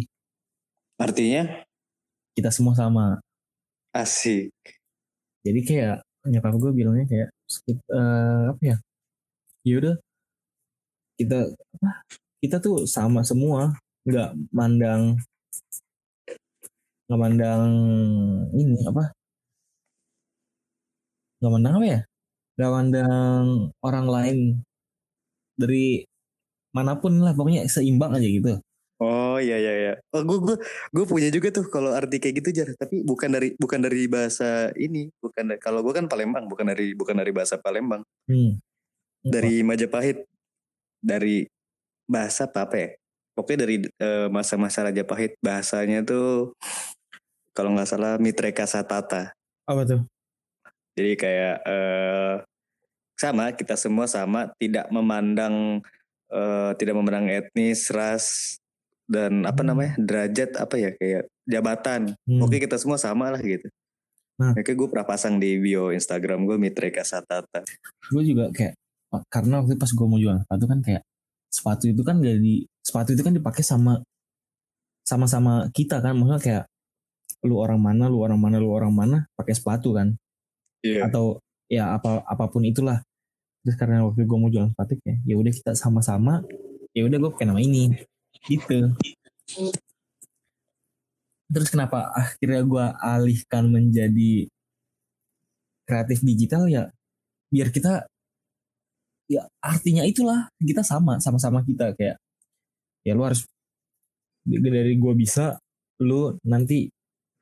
[0.97, 1.43] artinya
[2.33, 3.21] Kita semua sama.
[3.97, 4.53] asik
[5.47, 7.29] jadi kayak nyokap gue bilangnya kayak
[7.71, 8.77] eh, apa ya
[9.62, 9.97] yaudah
[11.17, 11.49] kita
[12.43, 13.73] kita tuh sama semua
[14.05, 15.17] nggak mandang
[17.07, 17.71] nggak mandang
[18.53, 19.15] ini apa
[21.47, 22.01] nggak mandang apa ya
[22.59, 23.47] nggak mandang
[23.87, 24.39] orang lain
[25.55, 26.03] dari
[26.75, 28.59] mana pun lah pokoknya seimbang aja gitu
[28.97, 29.93] Oh iya iya iya.
[30.17, 30.57] Oh gue gue
[30.97, 32.73] gue punya juga tuh kalau arti kayak gitu jar.
[32.81, 35.13] Tapi bukan dari bukan dari bahasa ini.
[35.21, 38.01] Bukan kalau gue kan Palembang bukan dari bukan dari bahasa Palembang.
[38.33, 38.57] hmm.
[39.21, 40.25] Dari Majapahit.
[41.05, 41.45] Dari
[42.09, 42.89] bahasa apa, apa ya?
[43.37, 46.57] Pokoknya dari eh, masa-masa Majapahit bahasanya tuh
[47.53, 49.37] kalau nggak salah Mitreka Satata.
[49.67, 50.01] apa tuh
[50.97, 52.35] Jadi kayak eh,
[53.17, 55.85] sama kita semua sama tidak memandang
[56.33, 58.57] eh, tidak memandang etnis, ras
[59.07, 59.69] dan apa Hmm.
[59.71, 62.17] namanya derajat apa ya kayak jabatan.
[62.27, 62.41] Hmm.
[62.43, 63.69] Oke kita semua sama lah gitu.
[64.37, 64.53] Nah.
[64.53, 67.65] Makanya gue pernah pasang di bio Instagram gue Mitreka Satata.
[68.13, 68.75] gue juga kayak
[69.33, 71.03] karena waktu pas gue mau jualan sepatu kan kayak
[71.49, 72.55] sepatu itu kan jadi
[72.85, 74.03] sepatu itu kan dipakai sama
[75.07, 76.65] sama-sama kita kan maksudnya kayak
[77.47, 80.19] lu orang mana lu orang mana lu orang mana pakai sepatu kan
[80.85, 81.09] Iya.
[81.09, 83.03] atau ya apa apa pun itulah.
[83.65, 86.43] Terus karena waktu gue mau jualan sepatu ya ya udah kita sama-sama
[86.95, 87.93] ya udah gue pakai nama ini.
[88.47, 88.95] Gitu.
[91.47, 94.47] Terus kenapa akhirnya gue alihkan menjadi
[95.87, 96.91] kreatif digital ya
[97.47, 98.07] biar kita
[99.31, 102.19] ya artinya itulah kita sama sama-sama kita kayak
[103.07, 103.47] ya lu harus
[104.47, 105.59] dari gue bisa
[106.03, 106.91] lu nanti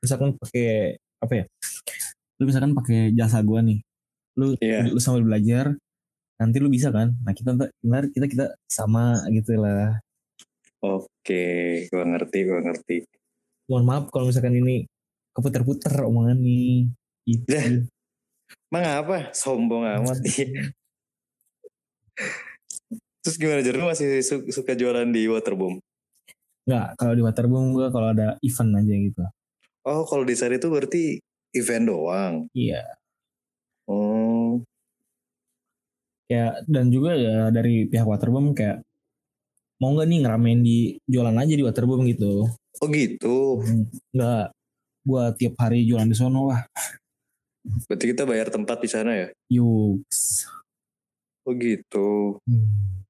[0.01, 1.45] misalkan pakai apa ya
[2.35, 3.79] lu misalkan pakai jasa gue nih
[4.35, 4.91] lu Iya.
[4.91, 5.75] lu sambil belajar
[6.35, 7.71] nanti lu bisa kan nah kita ntar
[8.11, 9.99] kita kita sama gitu lah
[10.85, 11.43] Oke,
[11.89, 12.97] gue ngerti, gue ngerti.
[13.65, 14.85] mohon maaf kalau misalkan ini
[15.33, 16.85] keputer-puter omongan nih
[17.25, 17.81] gitu.
[18.69, 19.33] Emang apa?
[19.33, 20.21] Sombong amat.
[23.25, 23.65] Terus gimana?
[23.65, 25.81] Lu masih su- suka jualan di Waterboom?
[26.65, 29.21] nggak kalau di waterboom gue kalau ada event aja gitu
[29.85, 31.21] Oh, kalau di Sari itu berarti
[31.55, 32.33] event doang.
[32.53, 32.83] iya
[33.85, 34.65] Oh,
[36.25, 38.81] kayak dan juga ya dari pihak waterboom kayak
[39.77, 43.61] mau nggak nih ngeramein di jualan aja di waterboom gitu oh gitu.
[43.61, 44.45] Hmm, nggak
[45.05, 46.65] gua tiap hari jualan di sono lah
[47.65, 49.27] Berarti kita bayar tempat di sana ya?
[49.49, 50.45] yuks
[51.45, 52.41] Oh gitu.
[52.49, 53.05] Hmm,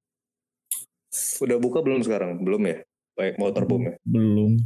[1.40, 2.44] Udah buka belum sekarang?
[2.44, 2.84] Belum ya?
[3.16, 3.94] Baik Waterboom ya?
[4.04, 4.60] belum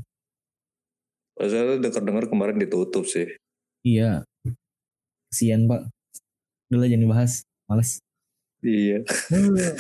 [1.38, 3.30] Saya dengar-dengar kemarin ditutup sih.
[3.86, 4.24] Iya.
[5.30, 5.88] Kesian pak.
[6.70, 7.32] Udah lah jangan dibahas.
[7.70, 7.92] Males.
[8.66, 9.06] Iya.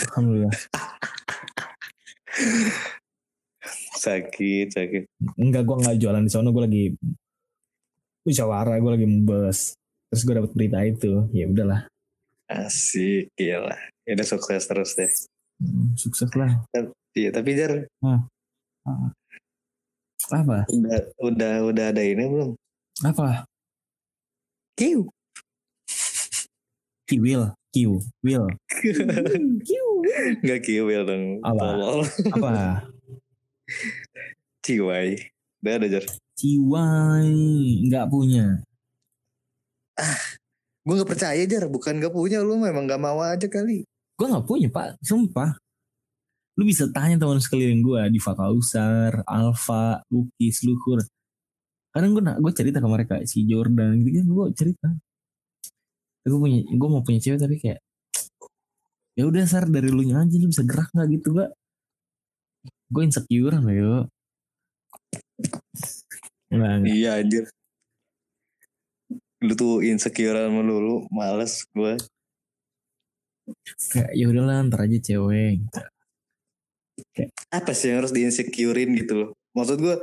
[0.09, 0.55] alhamdulillah.
[3.99, 5.03] Sakit, sakit.
[5.35, 6.55] enggak gua nggak jualan di sono.
[6.55, 6.95] Gua lagi
[8.23, 9.75] musyawarah gua lagi membes
[10.09, 11.27] terus gua dapat berita itu.
[11.35, 11.89] Ya udahlah.
[12.49, 13.77] Asik, gila.
[14.07, 15.11] Ya udah sukses terus deh.
[15.59, 16.63] Hmm, sukses lah.
[17.13, 17.83] Iya, tapi Jar,
[20.29, 20.61] apa?
[20.69, 22.51] udah udah udah ada ini belum?
[22.99, 23.47] apa
[24.79, 25.11] Kiu.
[27.03, 28.47] kiwil kiw will
[28.79, 29.87] kiw
[30.39, 31.43] Enggak kiwil dong.
[31.43, 31.59] Apa?
[31.59, 31.99] Tolol.
[32.31, 32.53] apa
[34.63, 35.19] Ciwai.
[35.59, 36.07] Udah ada Jar.
[36.39, 37.35] Ciwai
[37.91, 38.63] nggak punya.
[40.87, 43.83] Gue gak percaya Jar, bukan gak punya lu memang gak mau aja kali.
[44.15, 45.59] Gue nggak punya pak, sumpah.
[46.55, 51.03] lu bisa tanya teman sekeliling gue di Fakausar, Alfa, Lukis, Luhur.
[51.89, 54.87] Kadang gue gue cerita ke mereka si Jordan gitu kan gue cerita.
[56.25, 57.79] Gue punya gue mau punya cewek tapi kayak
[59.17, 61.51] ya udah sar dari lu aja lu bisa gerak nggak gitu gak?
[62.89, 63.95] Gue insecure lah yo.
[66.53, 66.73] Nggak.
[66.85, 67.45] Iya anjir.
[69.39, 71.93] Lu tuh insecure sama lu, lu males gue.
[73.89, 75.65] kayak ya udahlah ntar aja cewek.
[75.65, 75.81] gitu.
[77.49, 79.29] Apa sih yang harus diinsecurein gitu loh.
[79.57, 79.95] Maksud gue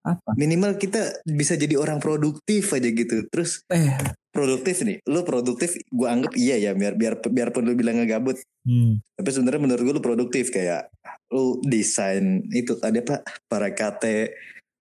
[0.00, 0.32] Apa?
[0.32, 3.28] minimal kita bisa jadi orang produktif aja gitu.
[3.28, 3.92] Terus Eh,
[4.32, 8.40] produktif nih, lu produktif gue anggap iya ya biar biar biarpun lu bilang ngegabut.
[8.64, 10.88] hmm, Tapi sebenarnya menurut gue lu produktif kayak
[11.28, 14.04] lu desain itu tadi apa para KT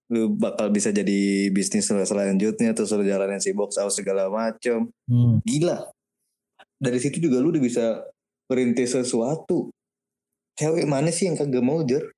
[0.10, 4.90] lu bakal bisa jadi bisnis lu selanjutnya terus lu jalanin si box out segala macem
[5.06, 5.46] hmm.
[5.46, 5.86] gila
[6.82, 7.86] dari situ juga lu udah bisa
[8.50, 9.70] merintis sesuatu
[10.58, 12.10] cewek mana sih yang kagak mau jor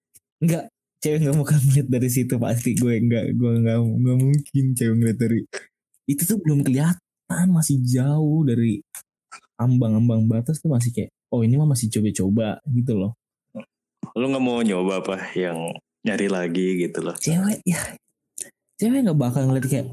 [0.41, 2.77] Enggak, cewek nggak mau lihat dari situ pasti.
[2.77, 5.39] Gue nggak gue nggak nggak mungkin cewek ngeliat dari
[6.05, 8.81] itu tuh belum kelihatan masih jauh dari
[9.57, 13.11] ambang-ambang batas tuh masih kayak oh ini mah masih coba-coba gitu loh.
[14.13, 15.57] Lu nggak mau nyoba apa yang
[16.05, 17.17] nyari lagi gitu loh?
[17.17, 17.81] Cewek ya
[18.77, 19.87] cewek nggak bakal ngeliat kayak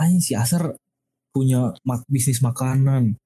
[0.00, 0.76] anjing si Asar
[1.32, 3.20] punya mak bisnis makanan.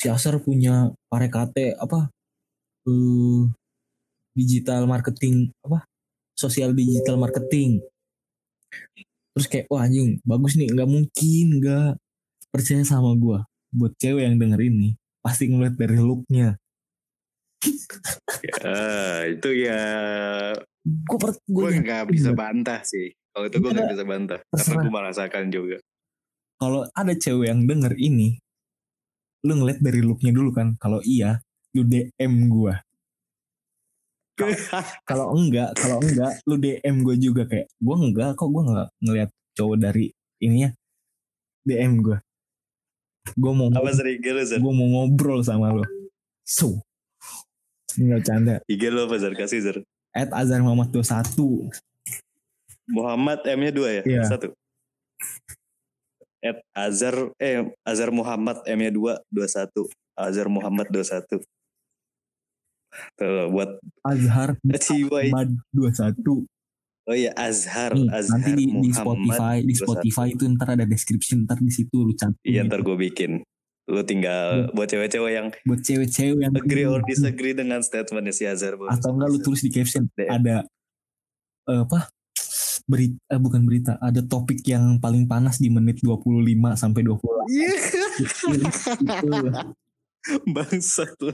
[0.00, 2.08] Si Asar punya parekate apa
[2.88, 3.44] eh
[4.32, 5.89] digital marketing apa
[6.40, 7.84] sosial digital marketing.
[9.36, 11.92] Terus kayak wah anjing bagus nih nggak mungkin nggak.
[12.50, 16.56] Percaya sama gua buat cewek yang denger ini pasti ngeliat dari looknya.
[18.64, 19.84] Ah, itu ya.
[20.80, 23.12] Gue per gue gue nggak bisa bantah sih.
[23.30, 24.80] Kalau itu gue nggak Iya, bisa bantah karena terserah.
[24.80, 25.76] gue merasakan juga.
[26.56, 28.40] Kalau ada cewek yang denger ini
[29.40, 31.40] lu ngeliat dari looknya dulu kan kalau iya
[31.72, 32.76] lu DM gua
[35.08, 39.30] kalau enggak kalau enggak lu DM gue juga kayak gua enggak kok gua nggak ngeliat
[39.56, 40.06] cowok dari
[40.40, 40.70] ininya
[41.66, 42.18] DM gua
[43.36, 43.90] gua mau apa
[44.58, 45.84] gua mau ngobrol sama lu
[46.46, 46.80] so
[47.98, 49.34] nggak canda IG lu apa Zar?
[49.34, 49.76] Kasih Zar.
[50.14, 51.70] at Azhar Muhammad 21
[52.90, 54.02] Muhammad M-nya dua ya?
[54.02, 54.22] Iya.
[54.26, 54.48] Satu.
[56.42, 59.86] At Azhar, eh Azhar Muhammad M-nya dua, dua satu.
[60.18, 61.38] Azhar Muhammad dua satu.
[63.14, 64.58] Tuh, buat Azhar.
[64.66, 66.46] Muhammad 21
[67.04, 68.90] Oh iya Azhar, Nih, Azhar nanti di, di.
[68.92, 69.82] Spotify di 21.
[69.82, 73.42] Spotify itu ntar ada description ntar di situ lu cantum Iya ntar gue bikin.
[73.86, 78.78] Lu tinggal buat cewek-cewek yang buat cewek-cewek yang agree or disagree dengan statementnya si Azhar.
[78.78, 80.30] atau enggak lu tulis di caption DM.
[80.30, 80.56] ada
[81.66, 82.06] eh, apa
[82.86, 87.18] berita eh, bukan berita ada topik yang paling panas di menit 25 sampai 20
[87.50, 87.74] Iya.
[88.20, 88.46] itu
[90.54, 91.32] Bangsat lu.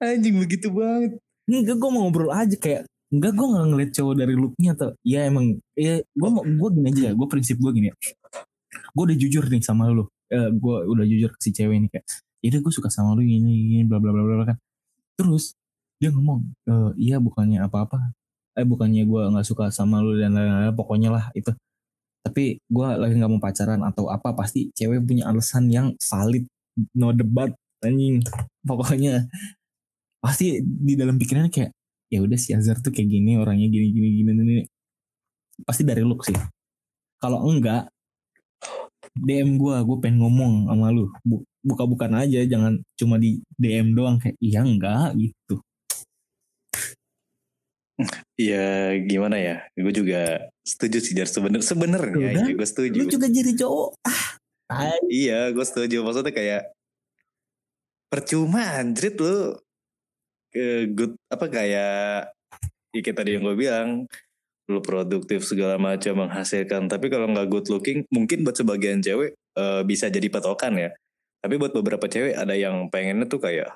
[0.00, 1.18] Anjing begitu banget.
[1.44, 5.28] enggak gue mau ngobrol aja kayak enggak gue nggak ngeliat cowok dari looknya atau ya
[5.28, 7.88] emang ya gue mau gue gini aja ya gue prinsip gue gini.
[7.92, 7.94] Ya
[8.94, 10.08] gue udah jujur nih sama lu.
[10.32, 12.04] Eh, gue udah jujur ke si cewek ini kayak
[12.44, 14.58] ya gue suka sama lu ini ini bla bla bla bla bla kan.
[15.20, 15.54] Terus
[16.00, 17.98] dia ngomong "Eh, iya bukannya apa apa
[18.54, 21.50] eh bukannya gue nggak suka sama lu dan lain-lain pokoknya lah itu.
[22.24, 26.46] Tapi gue lagi nggak mau pacaran atau apa pasti cewek punya alasan yang valid
[26.96, 27.52] no debat
[27.84, 28.24] anjing
[28.64, 29.28] pokoknya
[30.18, 31.70] pasti di dalam pikirannya kayak
[32.08, 34.62] ya udah si Azhar tuh kayak gini orangnya gini gini gini gini
[35.62, 36.36] pasti dari look sih
[37.20, 37.88] kalau enggak
[39.14, 44.18] DM gue gue pengen ngomong sama lu Bu- buka-bukan aja jangan cuma di DM doang
[44.18, 45.60] kayak iya enggak gitu
[48.34, 49.56] Ya gimana ya?
[49.78, 52.42] Gue juga setuju sih Jar sebener sebenarnya Udah.
[52.42, 52.98] ya gue setuju.
[52.98, 54.98] lu juga jadi cowok ah.
[55.06, 56.02] Iya, gue setuju.
[56.02, 56.73] Maksudnya kayak
[58.14, 59.58] percuma anjrit lu.
[60.54, 62.30] Ke good apa kayak
[62.94, 64.06] ya kayak tadi yang gue bilang
[64.70, 66.86] lu produktif segala macam menghasilkan.
[66.86, 70.90] Tapi kalau nggak good looking mungkin buat sebagian cewek eh, bisa jadi patokan ya.
[71.42, 73.74] Tapi buat beberapa cewek ada yang pengennya tuh kayak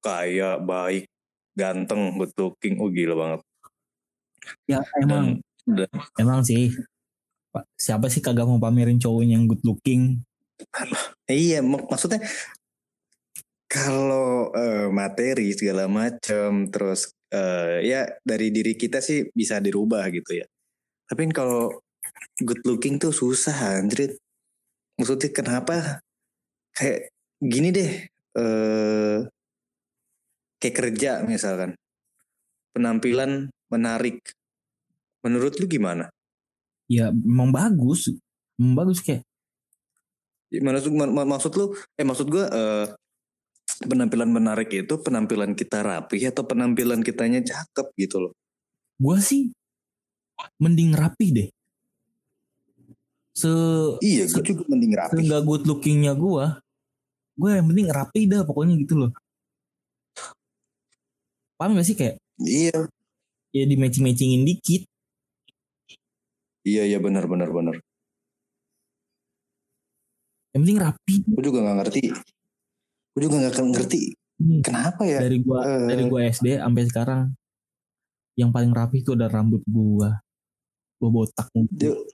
[0.00, 1.04] kaya baik
[1.52, 2.80] ganteng good looking.
[2.80, 3.40] Oh gila banget.
[4.64, 5.44] Ya emang.
[5.68, 6.72] Dan, dan emang sih.
[7.76, 10.24] Siapa sih kagak mau pamerin cowoknya yang good looking?
[11.26, 12.22] Iya, mak- maksudnya
[13.70, 20.42] kalau eh, materi segala macam, terus eh, ya dari diri kita sih bisa dirubah gitu
[20.42, 20.46] ya.
[21.06, 21.70] Tapi kalau
[22.42, 24.18] good looking tuh susah, anjrit.
[24.98, 26.02] Maksudnya kenapa?
[26.74, 27.90] Kayak gini deh,
[28.38, 29.18] eh
[30.60, 31.78] kayak kerja misalkan,
[32.74, 34.18] penampilan menarik.
[35.24, 36.08] Menurut lu gimana?
[36.90, 38.10] ya emang bagus
[38.58, 39.22] emang bagus kayak
[40.50, 42.90] Maksud, mak- maksud lu, eh maksud gue, eh
[43.78, 48.32] penampilan menarik itu penampilan kita rapi atau penampilan kitanya cakep gitu loh.
[48.98, 49.52] Gue sih
[50.58, 51.48] mending rapi deh.
[53.36, 53.50] Se
[54.00, 55.20] Iya, gue juga mending rapi.
[55.24, 56.44] nggak good lookingnya gue,
[57.38, 59.10] gue yang penting rapi dah pokoknya gitu loh.
[61.60, 62.88] Paham gak sih kayak Iya,
[63.52, 64.88] ya di matching matchingin dikit.
[66.64, 67.76] iya, iya benar, benar, benar.
[70.50, 71.14] Yang penting rapi.
[71.28, 72.02] Gue juga nggak ngerti.
[73.10, 75.20] Gue juga nggak ngerti Nih, kenapa ya.
[75.20, 75.84] dari gua Eh.
[75.84, 77.22] dari gua SD sampai sekarang
[78.34, 80.16] yang paling rapi itu ada rambut gua.
[80.96, 81.50] Gua botak.
[81.52, 82.08] Yuk,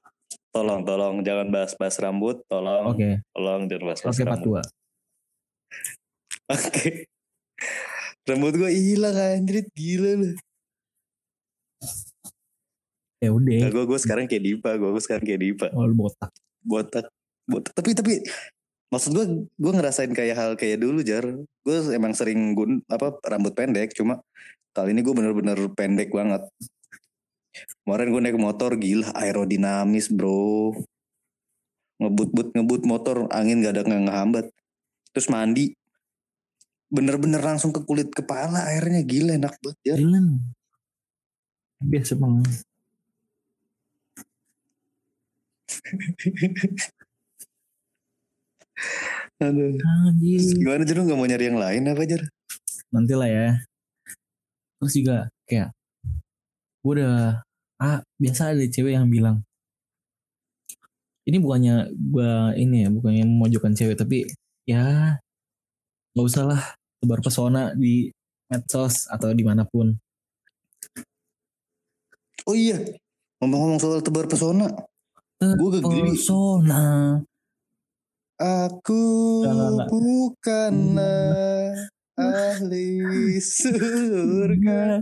[0.50, 4.64] tolong, tolong jangan bahas-bahas rambut, tolong, Oke, tolong jangan bahas-bahas part rambut.
[4.64, 4.72] 2.
[6.56, 6.88] Oke.
[8.26, 10.30] Rambut gue hilang anjrit gila lu.
[13.16, 15.66] Ya udah, Nah, gue gue sekarang kayak Dipa, gue gue sekarang kayak Dipa.
[15.70, 16.30] kalau botak.
[16.60, 17.06] Botak,
[17.44, 17.72] botak.
[17.72, 18.12] Tapi tapi
[18.90, 19.24] maksud gue
[19.58, 21.26] gue ngerasain kayak hal kayak dulu jar.
[21.66, 24.22] Gue emang sering gun apa rambut pendek, cuma
[24.76, 26.46] kali ini gue bener-bener pendek banget.
[27.82, 30.76] Kemarin gue naik motor gila aerodinamis bro.
[31.96, 34.46] Ngebut-but ngebut motor angin gak ada nggak ngehambat.
[35.16, 35.72] Terus mandi
[36.92, 39.96] bener-bener langsung ke kulit kepala airnya gila enak banget ya.
[41.80, 42.44] Biasa bang.
[49.44, 49.76] Aduh.
[49.76, 50.40] Anjir.
[50.40, 52.22] Terus Gimana Jar lu gak mau nyari yang lain apa Jar?
[52.92, 53.48] Nanti lah ya.
[54.80, 55.16] Terus juga
[55.48, 55.68] kayak
[56.86, 57.42] gue udah
[57.82, 59.42] ah biasa ada cewek yang bilang
[61.26, 64.22] ini bukannya gue ini ya bukannya memojokkan cewek tapi
[64.64, 65.18] ya
[66.14, 66.62] nggak usah lah
[67.02, 68.08] tebar pesona di
[68.46, 69.98] medsos atau di mana pun
[72.46, 72.78] Oh iya,
[73.42, 74.70] ngomong-ngomong soal tebar pesona,
[75.42, 77.18] gue pesona
[78.36, 79.40] Aku
[79.88, 81.72] bukanlah
[82.20, 83.00] ahli
[83.40, 85.00] surga.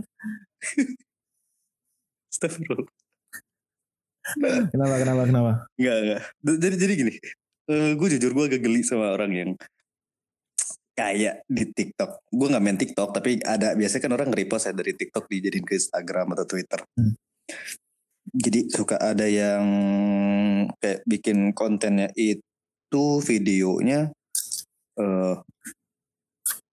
[2.31, 2.87] Astagfirullah.
[4.71, 6.21] kenapa kenapa kenapa Enggak, enggak.
[6.63, 7.13] Jadi jadi gini,
[7.99, 9.51] gue jujur gue agak geli sama orang yang
[10.95, 12.23] kayak di TikTok.
[12.31, 15.75] Gue nggak main TikTok, tapi ada biasanya kan orang nge-repost ya dari TikTok dijadiin ke
[15.75, 16.79] Instagram atau Twitter.
[16.95, 17.19] Hmm.
[18.31, 19.67] Jadi suka ada yang
[20.79, 22.39] kayak bikin kontennya itu
[23.23, 24.11] videonya
[24.95, 25.35] eh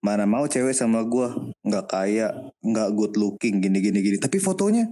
[0.03, 4.17] mana mau cewek sama gue nggak kaya nggak good looking gini gini gini.
[4.19, 4.91] Tapi fotonya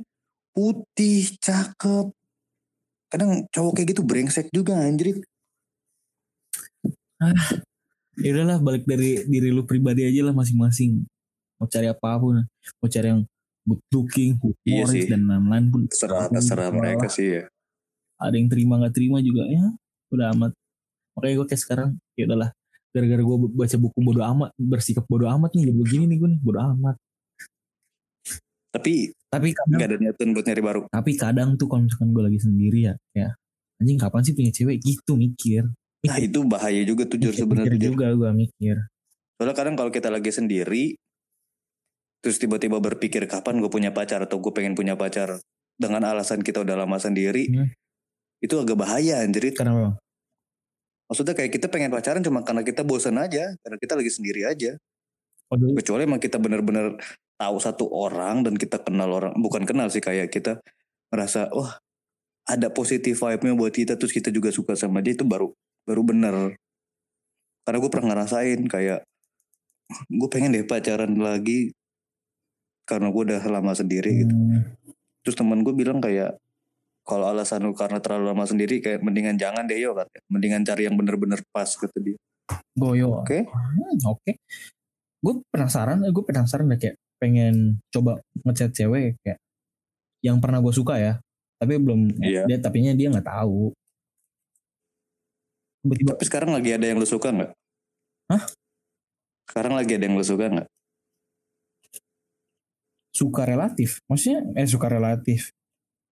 [0.55, 2.15] putih cakep.
[3.11, 5.19] Kadang cowok kayak gitu brengsek juga anjir
[8.21, 11.05] ya udahlah balik dari diri lu pribadi aja lah masing-masing.
[11.61, 12.41] Mau cari apa pun
[12.81, 13.23] mau cari yang
[13.67, 15.11] good looking Iya humoris sih.
[15.11, 15.81] dan lain-lain pun.
[15.91, 17.45] Terserah terserah mereka sih ya.
[18.21, 19.65] Ada yang terima nggak terima juga ya.
[20.15, 20.53] Udah amat
[21.17, 22.51] makanya gue kayak sekarang ya udahlah.
[22.91, 26.41] Gara-gara gue baca buku bodo amat bersikap bodo amat nih jadi begini nih gue nih
[26.43, 26.97] bodo amat.
[28.71, 30.81] Tapi tapi kadang nggak ada niatan buat nyari baru?
[30.91, 33.29] Tapi kadang tuh kalau misalkan gue lagi sendiri ya ya
[33.79, 34.79] anjing kapan sih punya cewek?
[34.83, 35.63] Gitu mikir.
[36.07, 38.77] Nah itu bahaya juga tuh mikir, sebenarnya juga gue mikir.
[39.39, 40.99] Soalnya kadang kalau kita lagi sendiri
[42.21, 45.39] terus tiba-tiba berpikir kapan gue punya pacar atau gue pengen punya pacar?
[45.81, 47.71] Dengan alasan kita udah lama sendiri Hmm.
[48.45, 49.97] itu agak bahaya anjir karena
[51.11, 54.79] maksudnya kayak kita pengen pacaran cuma karena kita bosan aja karena kita lagi sendiri aja.
[55.51, 56.95] Oh, kecuali emang kita bener-bener
[57.35, 60.63] tahu satu orang dan kita kenal orang bukan kenal sih kayak kita
[61.11, 61.83] merasa wah
[62.47, 65.51] ada positif vibe-nya buat kita terus kita juga suka sama dia itu baru
[65.83, 66.55] baru bener.
[67.67, 69.03] Karena gue pernah ngerasain kayak
[70.07, 71.75] gue pengen deh pacaran lagi
[72.87, 74.35] karena gue udah lama sendiri gitu.
[74.35, 74.63] Hmm,
[75.27, 76.39] terus teman gue bilang kayak
[77.11, 80.87] kalau alasan lu karena terlalu lama sendiri kayak mendingan jangan deh yo katanya mendingan cari
[80.87, 82.15] yang bener-bener pas kata dia.
[82.79, 83.27] Goyo.
[83.27, 83.51] Oke.
[83.51, 84.31] Hmm, oke.
[85.19, 89.43] Gue penasaran gue penasaran deh kayak pengen coba ngechat cewek kayak
[90.23, 91.19] yang pernah gue suka ya
[91.61, 92.47] tapi belum Iya.
[92.47, 93.75] dia tapinya dia nggak tahu.
[95.83, 97.53] Tiba-tiba tapi sekarang lagi ada yang lu suka nggak?
[98.31, 98.45] Hah?
[99.51, 100.69] sekarang lagi ada yang lu suka nggak?
[103.11, 103.99] Suka relatif.
[104.07, 105.51] Maksudnya eh suka relatif.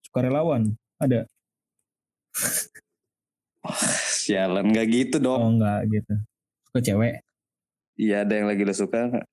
[0.03, 1.21] Suka relawan ada?
[4.09, 4.65] Sialan.
[4.71, 5.39] Nggak gitu dong.
[5.41, 6.15] Oh enggak gitu.
[6.71, 7.15] Suka cewek?
[7.99, 9.27] Iya ada yang lagi lu suka nggak?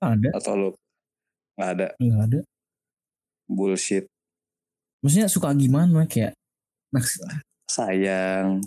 [0.00, 0.28] Ada.
[0.34, 0.70] Atau lu?
[1.58, 1.86] Nggak ada.
[2.00, 2.40] Enggak ada.
[3.50, 4.04] Bullshit.
[5.02, 6.06] Maksudnya suka gimana?
[6.06, 6.34] Kayak
[6.94, 7.22] naks-
[7.70, 8.62] sayang.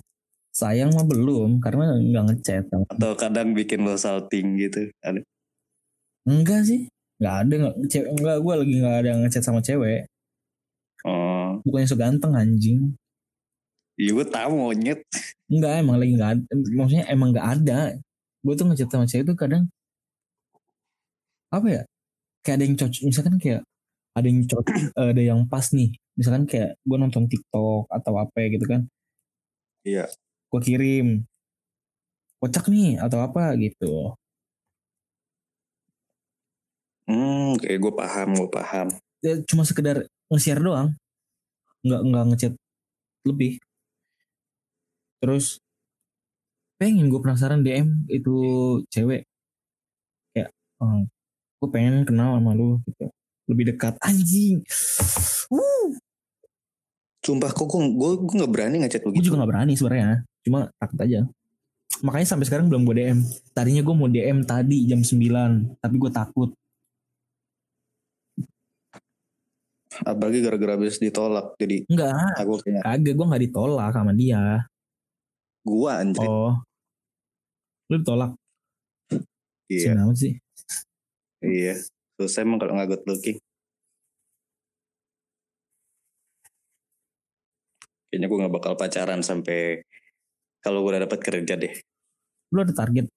[0.53, 5.17] sayang mah belum karena nggak ngechat atau kadang bikin lo salting gitu ada?
[6.29, 6.85] Enggak sih.
[7.17, 10.05] Nggak ada nggak cewek enggak gue lagi nggak ada ngechat sama cewek
[11.03, 12.79] oh bukannya so ganteng anjing
[13.95, 14.99] iya gue tahu monyet
[15.47, 16.43] Enggak emang lagi nggak ada.
[16.73, 17.79] Maksudnya emang nggak ada.
[18.41, 19.63] gue tuh ngechat sama cewek tuh kadang
[21.47, 21.81] apa ya
[22.41, 23.61] kayak ada yang cocok misalkan kayak
[24.17, 24.65] ada yang cocok
[25.13, 28.81] ada yang pas nih misalkan kayak gue nonton TikTok atau apa gitu kan
[29.85, 30.09] Iya.
[30.49, 31.07] gue kirim
[32.41, 34.17] kocak nih atau apa gitu
[37.03, 38.87] Hmm, kayak gue paham, gue paham.
[39.19, 40.93] ya, cuma sekedar nge-share doang.
[41.83, 42.53] Nggak nggak ngechat
[43.27, 43.59] lebih.
[45.23, 45.59] Terus
[46.75, 48.35] pengen gue penasaran DM itu
[48.91, 49.23] cewek.
[50.35, 50.51] Kayak
[50.83, 51.07] oh,
[51.63, 53.07] gue pengen kenal sama lu gitu.
[53.47, 53.95] Lebih dekat.
[54.03, 54.63] Anjing.
[55.51, 55.87] Uh,
[57.23, 59.31] Sumpah kok gue gue gue nggak berani ngechat gue begitu.
[59.31, 60.27] juga nggak berani sebenarnya.
[60.43, 61.19] Cuma takut aja.
[62.03, 63.19] Makanya sampai sekarang belum gue DM
[63.55, 66.51] tadinya gue mau DM tadi jam 9 tapi gue takut
[70.01, 71.53] Apalagi gara-gara habis ditolak.
[71.61, 74.65] Jadi enggak aku kayak kagak gue nggak ditolak sama dia
[75.63, 76.27] gua anjir.
[76.27, 76.59] oh
[77.87, 78.35] lu ditolak
[79.71, 79.95] iya.
[79.95, 80.33] Siapa sih
[81.43, 81.75] Iya.
[82.15, 83.35] Susah emang kalau nggak good looking.
[88.07, 89.83] Kayaknya gue nggak bakal pacaran sampai
[90.63, 91.75] kalau gue udah dapat kerja deh.
[92.53, 93.09] lu ada target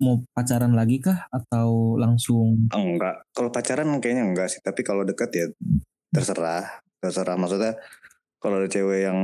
[0.00, 3.28] mau pacaran lagi kah atau langsung Enggak.
[3.30, 4.58] Kalau pacaran kayaknya enggak sih.
[4.64, 5.46] Tapi kalau deket ya
[6.16, 6.64] terserah.
[6.96, 7.34] Terserah.
[7.34, 7.72] Maksudnya
[8.36, 9.18] kalau ada cewek yang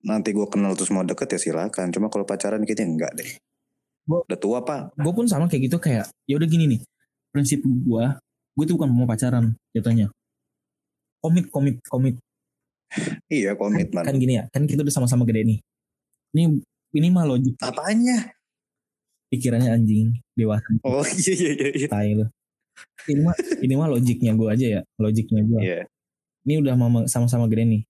[0.00, 1.88] nanti gue kenal terus mau deket ya silakan.
[1.88, 3.30] Cuma kalau pacaran kayaknya enggak deh.
[4.02, 4.90] Gua- Udah tua pak.
[4.94, 6.80] gue pun sama kayak gitu kayak ya udah gini nih
[7.30, 8.04] prinsip gue
[8.52, 10.10] gue tuh bukan mau pacaran jatuhnya
[11.16, 12.18] komit komit komit
[13.30, 14.02] Iya komitmen.
[14.02, 15.58] kan gini ya kan kita udah sama-sama gede nih
[16.34, 16.60] ini
[16.92, 18.34] ini mah logik Apanya?
[19.28, 21.68] pikirannya anjing dewasa Oh iya iya iya.
[21.72, 21.88] iya.
[21.88, 22.26] tai lu
[23.06, 25.80] ini mah ini mah logiknya gue aja ya logiknya gue Iya.
[26.46, 26.74] Ini udah
[27.06, 27.82] sama-sama gede nih.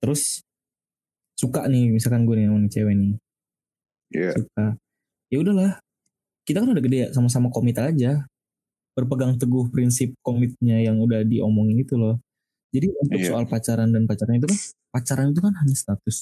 [0.00, 0.40] Terus
[1.36, 3.12] suka nih misalkan gue nih sama nih cewek nih.
[4.10, 4.30] Iya.
[4.36, 4.64] suka.
[5.30, 5.72] Ya udahlah.
[6.42, 8.26] Kita kan udah gede ya sama-sama komit aja.
[8.98, 12.18] Berpegang teguh prinsip komitnya yang udah diomongin itu loh.
[12.74, 13.28] Jadi untuk Iya.
[13.34, 14.58] soal pacaran dan pacaran itu kan
[14.90, 16.16] pacaran itu kan hanya status.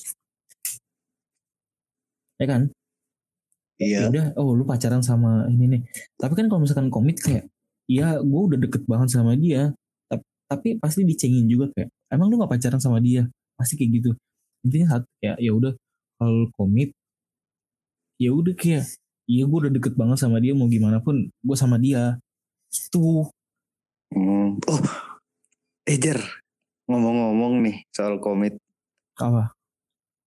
[2.39, 2.63] Ya kan?
[3.79, 3.99] Iya.
[4.05, 5.83] ya udah oh lu pacaran sama ini nih.
[6.19, 7.47] Tapi kan kalau misalkan komit kayak
[7.89, 9.73] ya gue udah deket banget sama dia
[10.49, 14.11] tapi, pasti dicengin juga kayak emang lu gak pacaran sama dia pasti kayak gitu
[14.65, 15.73] intinya satu ya ya udah
[16.17, 16.91] kalau lu komit
[18.17, 18.89] ya udah kayak
[19.25, 22.17] iya gue udah deket banget sama dia mau gimana pun gue sama dia
[22.69, 23.29] itu
[24.09, 24.57] Hmm.
[24.65, 24.81] Oh,
[25.85, 26.17] Ejar.
[26.87, 28.57] Ngomong-ngomong nih soal komit.
[29.21, 29.53] apa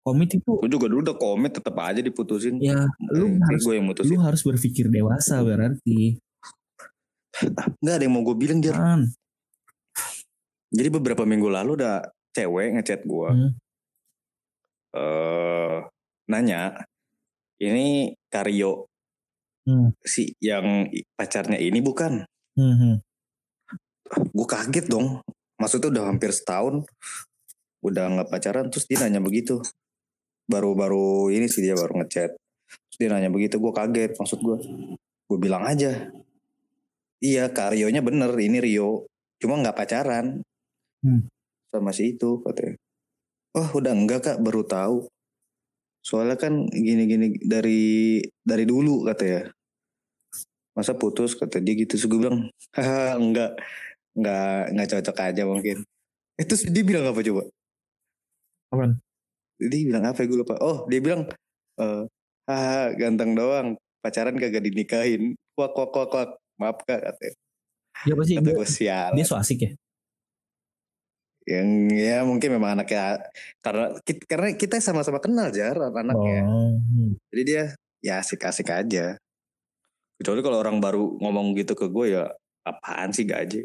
[0.02, 2.58] komit itu Gue juga dulu udah komit tetap aja diputusin.
[2.58, 4.18] ya lu harus gue yang lu mutusin.
[4.18, 6.18] harus berpikir dewasa berarti
[7.78, 8.74] Nggak ada yang mau gue bilang Jar.
[8.74, 9.00] kan
[10.68, 13.30] Jadi beberapa minggu lalu ada cewek ngechat gue.
[13.30, 13.52] Hmm.
[14.88, 15.78] eh
[16.28, 16.72] nanya,
[17.60, 18.88] ini Karyo
[19.68, 19.92] Hmm.
[20.00, 22.24] si yang pacarnya ini bukan?
[22.56, 22.94] Hmm, hmm.
[24.32, 25.20] Gue kaget dong.
[25.60, 26.88] Maksudnya udah hampir setahun,
[27.84, 29.60] udah nggak pacaran, terus dia nanya begitu.
[30.48, 32.32] Baru-baru ini sih dia baru ngechat.
[32.64, 34.16] Terus dia nanya begitu, gue kaget.
[34.16, 34.56] Maksud gue,
[35.28, 36.08] gue bilang aja,
[37.20, 39.04] iya Karyonya bener, ini Rio.
[39.36, 40.40] Cuma nggak pacaran
[40.98, 41.30] Hmm.
[41.70, 42.74] sama si itu katanya.
[43.54, 45.06] Oh udah enggak kak, baru tahu.
[46.02, 49.52] Soalnya kan gini-gini dari dari dulu katanya.
[50.74, 51.98] Masa putus kata dia gitu.
[51.98, 52.38] Terus gue bilang,
[52.74, 53.58] haha enggak,
[54.14, 55.76] enggak, enggak cocok aja mungkin.
[56.38, 57.42] Eh terus dia bilang apa coba?
[58.70, 58.92] Apaan?
[59.58, 60.54] Dia bilang apa ya gue lupa.
[60.62, 61.26] Oh dia bilang,
[61.82, 62.02] eh
[62.46, 63.68] haha ganteng doang.
[63.98, 65.34] Pacaran kagak dinikahin.
[65.58, 66.30] Wak wak wak wak.
[66.62, 67.34] Maaf kak katanya.
[68.06, 69.10] Ya pasti Kata dia, gue sial.
[69.18, 69.70] dia so asik ya.
[71.48, 73.24] Yang ya mungkin memang anaknya
[73.64, 76.44] karena kita, karena kita sama-sama kenal jar anaknya.
[76.44, 76.76] Oh.
[77.32, 77.62] Jadi dia
[78.04, 79.16] ya asik-asik aja.
[80.20, 82.28] Kecuali kalau orang baru ngomong gitu ke gue ya
[82.68, 83.64] apaan sih gaji.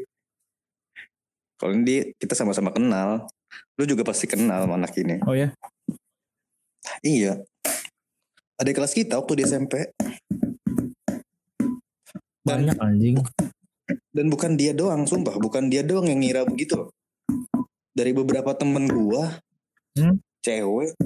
[1.60, 3.28] Kalau ini kita sama-sama kenal.
[3.76, 5.20] Lu juga pasti kenal sama anak ini.
[5.28, 5.52] Oh ya.
[7.04, 7.44] Iya.
[8.56, 9.92] Ada kelas kita waktu di SMP.
[12.44, 13.16] Dan, Banyak anjing.
[14.14, 15.36] dan bukan dia doang, sumpah.
[15.36, 16.93] Bukan dia doang yang ngira begitu loh.
[17.94, 19.38] Dari beberapa temen gua,
[19.94, 20.18] Hmm?
[20.42, 20.98] cewek,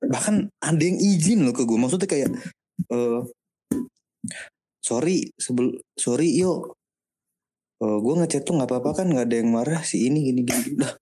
[0.00, 1.76] bahkan ada yang izin loh ke gue.
[1.76, 2.32] Maksudnya kayak,
[2.88, 3.20] eh
[4.80, 6.72] sorry, sebel, sorry yo,
[7.78, 10.82] Eh gue ngechat tuh nggak apa-apa kan nggak ada yang marah si ini gini gini.
[10.82, 10.98] Lah,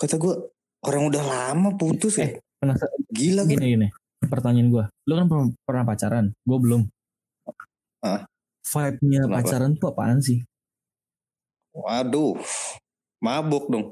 [0.00, 0.34] kata gue
[0.80, 2.24] orang udah lama putus ya.
[2.24, 3.88] Eh, Penasaran Gila gini gini.
[4.24, 6.82] Pertanyaan gue, lu kan pernah, pernah pacaran, gue belum.
[8.00, 8.24] Ah.
[8.68, 9.34] Vibe-nya Kenapa?
[9.44, 10.38] pacaran tuh apaan sih?
[11.76, 12.40] Waduh,
[13.18, 13.90] mabuk dong.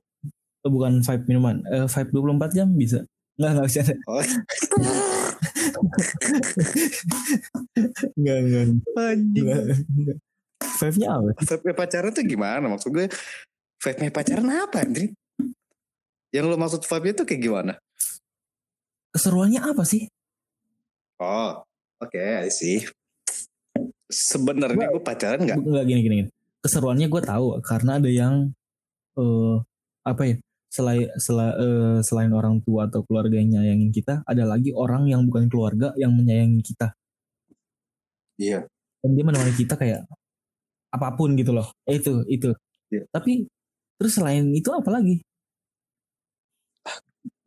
[0.63, 3.01] Itu bukan vibe minuman, eh, vibe 24 jam bisa.
[3.37, 3.81] Nggak, nggak bisa.
[4.09, 4.23] Oh.
[8.17, 8.65] Enggak, enggak.
[8.97, 9.45] Anjing.
[9.45, 9.61] Enggak,
[9.93, 10.19] enggak.
[10.77, 11.31] Vibe-nya apa?
[11.37, 12.65] Vibe pacaran tuh gimana?
[12.69, 13.07] Maksud gue
[13.83, 15.13] vibe pacaran apa Andri?
[16.33, 17.73] Yang lo maksud vibe itu kayak gimana?
[19.13, 20.09] Keseruannya apa sih?
[21.17, 21.65] Oh,
[22.01, 22.85] oke, I see.
[24.09, 25.59] Sebenarnya gue pacaran nggak?
[25.61, 26.15] Enggak gini gini.
[26.25, 26.31] gini.
[26.61, 28.53] Keseruannya gue tahu karena ada yang
[29.17, 29.57] eh
[30.07, 30.37] apa ya?
[30.69, 35.25] Selain sela- eh, selain orang tua atau keluarga yang nyayangin kita, ada lagi orang yang
[35.25, 36.93] bukan keluarga yang menyayangi kita.
[38.37, 38.69] Iya.
[39.01, 40.05] Dan dia menemani kita kayak
[40.93, 41.73] apa pun gitu loh.
[41.89, 42.51] Eh, itu itu.
[42.93, 43.09] Iya.
[43.09, 43.49] Tapi
[43.97, 45.25] terus selain itu apa lagi?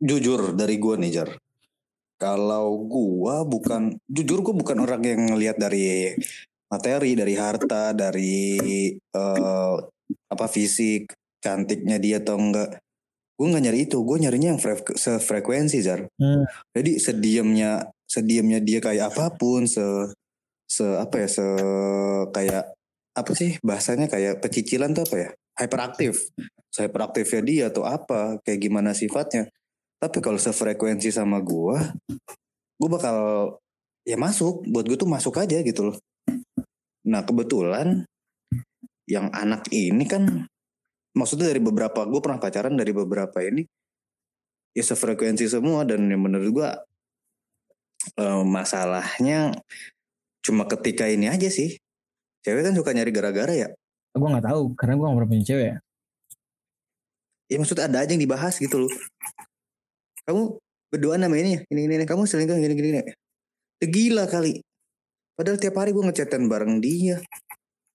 [0.00, 1.30] Jujur dari gue nih Jar.
[2.20, 6.12] Kalau gue bukan, jujur gue bukan orang yang ngelihat dari
[6.68, 9.76] materi, dari harta, dari eh,
[10.28, 12.78] apa fisik, cantiknya dia atau enggak.
[13.40, 16.04] Gue nggak nyari itu, gue nyarinya yang fre- sefrekuensi Jar.
[16.20, 16.44] Hmm.
[16.76, 19.82] Jadi sediamnya sediamnya dia kayak apa pun, se
[20.68, 21.46] se apa ya, se
[22.36, 22.64] kayak
[23.16, 25.28] apa sih bahasanya kayak pecicilan tuh apa ya?
[25.56, 26.30] Hyperaktif.
[26.70, 29.48] Hyperaktifnya dia atau apa, kayak gimana sifatnya.
[30.00, 31.80] Tapi kalau sefrekuensi sama gua,
[32.76, 33.18] gua bakal
[34.04, 34.64] ya masuk.
[34.68, 35.96] Buat gue tuh masuk aja gitu loh.
[37.08, 38.04] Nah kebetulan
[39.08, 40.46] yang anak ini kan
[41.14, 43.66] maksudnya dari beberapa gue pernah pacaran dari beberapa ini
[44.74, 46.70] ya sefrekuensi semua dan yang menurut gua
[48.18, 49.50] eh, masalahnya
[50.40, 51.76] cuma ketika ini aja sih
[52.46, 53.68] cewek kan suka nyari gara-gara ya
[54.10, 55.66] Gue nggak tahu karena gue nggak pernah punya cewek.
[55.70, 55.76] ya.
[57.46, 58.92] ya maksudnya ada aja yang dibahas gitu loh
[60.26, 60.42] kamu
[60.90, 62.06] berdua nama ini ya ini ini, ini.
[62.06, 63.02] kamu selingkuh gini gini gini
[63.80, 64.60] Ya gila kali
[65.38, 67.16] padahal tiap hari gue ngechatan bareng dia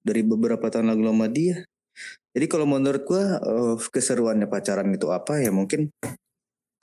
[0.02, 1.56] dari beberapa tahun lalu sama dia
[2.36, 5.56] jadi kalau menurut gue eh, keseruannya pacaran itu apa ya?
[5.56, 5.88] Mungkin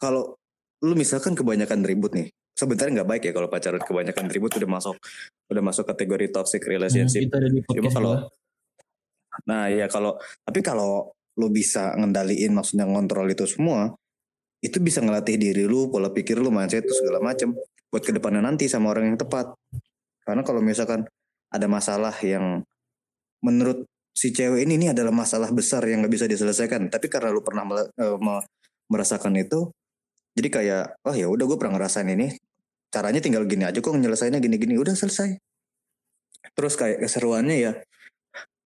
[0.01, 0.41] kalau
[0.81, 4.97] lu misalkan kebanyakan ribut nih sebenarnya nggak baik ya kalau pacaran kebanyakan ribut udah masuk
[5.53, 7.29] udah masuk kategori toxic relationship.
[7.29, 8.13] Di Cuma kalau.
[9.45, 13.93] Nah ya kalau tapi kalau lu bisa ngendaliin maksudnya ngontrol itu semua
[14.61, 17.53] itu bisa ngelatih diri lu pola pikir lu mindset itu segala macem
[17.93, 19.53] buat ke depannya nanti sama orang yang tepat.
[20.25, 21.05] Karena kalau misalkan
[21.53, 22.65] ada masalah yang
[23.45, 26.93] menurut si cewek ini ini adalah masalah besar yang nggak bisa diselesaikan.
[26.93, 28.47] Tapi karena lu pernah me-
[28.93, 29.73] merasakan itu
[30.37, 32.37] jadi kayak oh ya udah gue pernah ngerasain ini.
[32.93, 34.77] Caranya tinggal gini aja kok nyelesainnya gini-gini.
[34.77, 35.41] Udah selesai.
[36.53, 37.73] Terus kayak keseruannya ya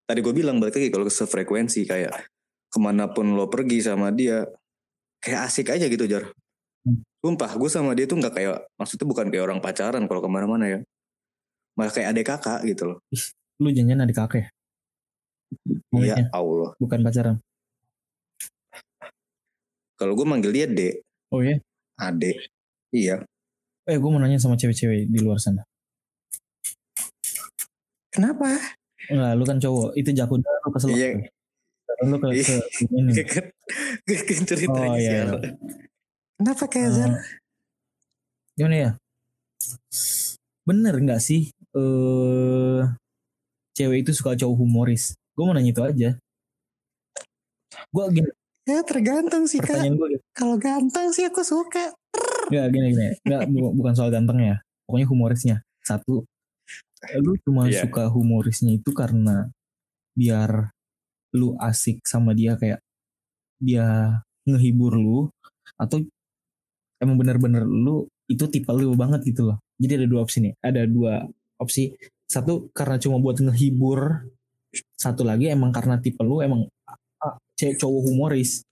[0.06, 2.30] tadi gue bilang balik lagi kalau sefrekuensi kayak
[2.70, 4.46] ke mana pun lo pergi sama dia
[5.22, 6.30] kayak asik aja gitu jar.
[6.86, 7.02] Hmm.
[7.18, 10.66] sumpah gue sama dia tuh nggak kayak maksudnya bukan kayak orang pacaran kalau ke mana-mana
[10.70, 10.80] ya.
[11.74, 12.98] Malah kayak adik kakak gitu loh.
[13.58, 14.22] Lu janjian adik
[15.98, 16.18] kakek.
[16.18, 17.36] ya Allah bukan pacaran.
[19.96, 20.96] kalau gue manggil dia dek
[21.32, 21.56] Oh ya.
[21.96, 22.38] adek
[22.92, 23.24] iya
[23.86, 25.62] Eh gue mau nanya sama cewek-cewek di luar sana.
[28.10, 28.58] kenapa
[29.06, 29.94] Enggak, lu kan cowok.
[29.94, 30.90] Itu jakun lu kesel.
[30.90, 31.30] Iya.
[32.10, 32.58] Lu ke, Iya.
[32.58, 33.12] ke ini.
[34.06, 35.34] Kayak kayak ceritanya Oh, iya, iya.
[36.34, 37.10] kenapa kayak Jar?
[37.10, 37.22] Eh,
[38.58, 38.92] gimana ya?
[40.66, 41.54] Bener nggak sih?
[41.76, 42.82] eh
[43.74, 45.14] cewek itu suka cowok humoris.
[45.36, 46.10] Gue mau nanya itu aja.
[47.92, 48.30] Gue gini,
[48.66, 51.92] ya tergantung sih kak gue kalau ganteng sih aku suka
[52.48, 53.08] Nggak gini gini.
[53.26, 54.56] Nggak bu- bukan soal ganteng ya.
[54.86, 55.56] Pokoknya humorisnya.
[55.82, 56.24] Satu.
[57.20, 57.86] Lu cuma Iya.
[57.86, 59.50] suka humorisnya itu karena
[60.16, 60.72] biar
[61.36, 62.80] lu asik sama dia kayak
[63.60, 65.20] dia ngehibur lu
[65.76, 66.00] atau
[67.02, 69.58] emang bener-bener lu itu tipe lu banget gitu loh.
[69.76, 70.54] Jadi ada dua opsi nih.
[70.64, 71.26] Ada dua
[71.60, 71.92] opsi.
[72.26, 74.32] Satu karena cuma buat ngehibur.
[74.96, 76.66] Satu lagi emang karena tipe lu emang
[77.22, 78.64] ah, cewek cowok humoris.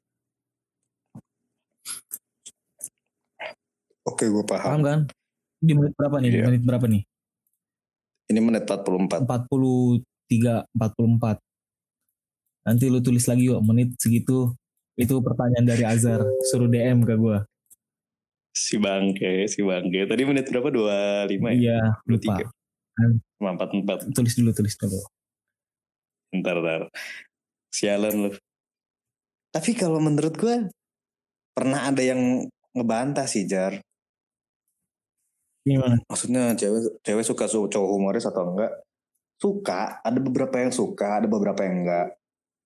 [4.04, 4.64] oke gue Paham.
[4.68, 5.00] Paham kan?
[5.64, 6.30] Di menit berapa nih?
[6.30, 6.46] Di Iya.
[6.52, 7.04] menit berapa nih?
[8.24, 11.38] ini menit 44 43 44
[12.64, 14.56] nanti lu tulis lagi yuk menit segitu.
[14.96, 16.24] Itu pertanyaan dari Azhar.
[16.48, 17.38] Suruh DM ke gue
[18.54, 20.06] si bangke si bangke.
[20.08, 20.70] Tadi menit berapa?
[20.70, 21.52] 25 ya?
[21.52, 22.48] Iya lupa.
[23.42, 25.02] 44 tulis dulu tulis dulu
[26.34, 26.82] Ntar, ntar.
[27.70, 28.30] Sialan lu.
[29.54, 30.56] Tapi kalau menurut gue
[31.54, 33.78] pernah ada yang ngebantah sih Jar.
[35.64, 38.84] gimana Maksudnya cewek cewek suka su- cowok humoris atau enggak?
[39.40, 42.08] Suka, ada beberapa yang suka, ada beberapa yang enggak.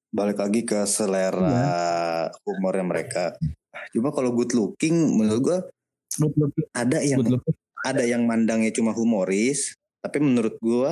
[0.10, 3.38] Balik lagi ke selera humornya mereka.
[3.94, 5.58] Cuma kalau good looking menurut gue
[6.18, 7.44] good ada yang good
[7.86, 10.92] ada yang mandangnya cuma humoris, tapi menurut gue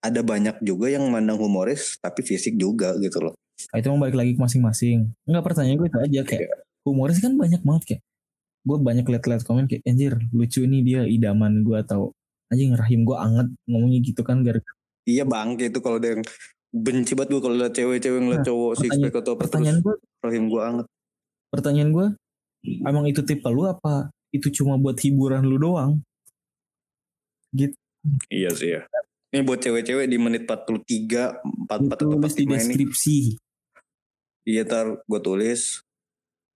[0.00, 3.34] ada banyak juga yang mandang humoris tapi fisik juga gitu loh.
[3.70, 6.48] Ah, itu mau balik lagi ke masing-masing enggak pertanyaan gue itu aja kayak
[6.84, 8.02] humoris kan banyak banget kayak
[8.62, 12.12] gue banyak liat-liat komen kayak anjir lucu ini dia idaman gue atau
[12.46, 14.60] anjing rahim gue anget ngomongnya gitu kan gara
[15.06, 16.22] Iya bang, itu kalau ada yang
[16.68, 19.78] benci banget gue kalau liat cewek-cewek ngeliat Nah, cowok six pertanyaan- pack atau apa pertanyaan
[19.80, 20.86] gue rahim gue anget.
[21.48, 22.06] pertanyaan gue
[22.82, 26.02] emang itu tipe lu apa itu cuma buat hiburan lu doang
[28.28, 28.82] Iya sih ya.
[29.36, 32.56] Ini buat cewek-cewek di menit 43, 44 atau tulis di 45 ini.
[32.56, 33.18] deskripsi
[34.46, 35.84] Iya ntar gue tulis.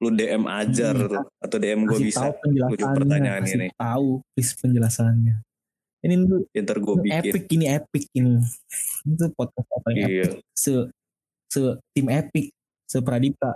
[0.00, 1.10] Lu DM ajar Hmm.
[1.12, 1.24] tuh.
[1.36, 2.24] Atau DM gue bisa.
[2.24, 3.68] tahu penjelasannya pertanyaan kasih ini.
[3.76, 5.34] tahu please penjelasannya
[6.00, 7.20] ini lu Ya, ntar gue ini bikin.
[7.28, 8.32] epic ini epic ini
[9.04, 10.28] itu podcast apa yang epic Iya.
[10.50, 10.72] se
[11.46, 11.60] se
[11.92, 12.46] tim epic
[12.88, 13.50] se Pradipta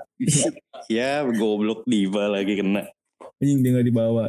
[0.87, 2.85] ya goblok diva lagi kena.
[3.41, 4.29] anjing dia nggak dibawa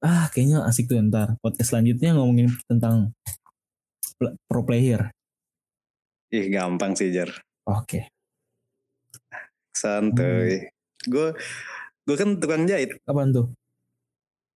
[0.00, 3.14] ah kayaknya asik tuh ntar podcast selanjutnya ngomongin tentang
[4.46, 5.10] pro player
[6.32, 7.28] Ih gampang sih Jar.
[7.64, 8.08] oke
[9.72, 10.68] Santuy.
[11.02, 11.32] Gue
[12.02, 12.92] gue kan tukang jahit.
[13.02, 13.48] kapan tuh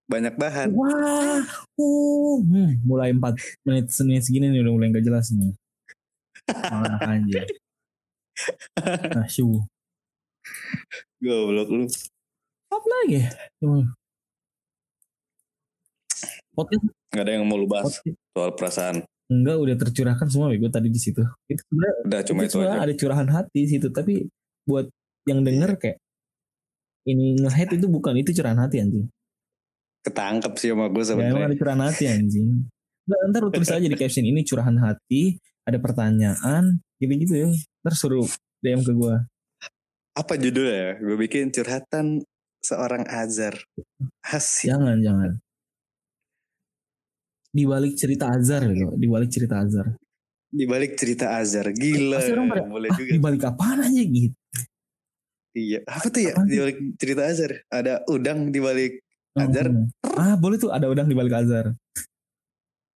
[0.07, 0.71] Banyak bahan.
[0.71, 1.43] wah
[1.75, 3.19] uh, hmm, mulai 4
[3.67, 5.51] menit menit segini nih udah mulai gak jelas nih
[6.47, 7.47] anak anjir
[9.19, 9.67] nah syu
[11.19, 11.85] Goblok lu.
[12.71, 13.27] apa lagi
[13.59, 13.91] Cuma-
[16.55, 18.97] podcast Gak ada yang mau lu bahas podcast soal perasaan.
[19.27, 22.77] Enggak udah tercurahkan semua gue tadi di situ itu sebenarnya Udah cuma itu itu sebenarnya
[22.77, 22.85] aja.
[22.87, 24.15] ada curahan hati di situ tapi
[24.63, 24.87] buat
[25.25, 25.99] yang denger kayak
[27.07, 29.07] ini nge-hate itu bukan itu curahan hati anjing
[30.03, 31.47] Ketangkep sih sama gue ya emang sebenarnya.
[31.47, 32.49] ada curahan hati anjing
[33.07, 36.65] Nggak, ntar lu tulis aja di caption ini curahan hati ada pertanyaan
[36.97, 37.49] gitu-gitu ya
[37.83, 38.27] ntar suruh
[38.61, 39.17] DM ke gue
[40.13, 40.97] Apa judulnya?
[40.97, 42.25] Gue bikin curhatan
[42.59, 43.53] seorang Azar.
[44.25, 44.73] Asik.
[44.73, 45.31] jangan jangan
[47.57, 49.87] di balik cerita Azar gitu di balik cerita Azar
[50.47, 51.67] Di balik cerita Azar.
[51.69, 52.17] Gila.
[52.17, 53.11] Pasti orang pada, Boleh ah, juga.
[53.13, 54.37] di balik apaan aja gitu
[55.57, 55.79] Iya.
[55.85, 56.33] Apa tuh ya?
[56.45, 57.51] Di balik cerita Azar.
[57.69, 58.93] Ada udang di balik.
[59.35, 59.67] Azar.
[59.69, 59.89] Hmm.
[60.17, 61.73] ah boleh tuh ada udang di balik Azar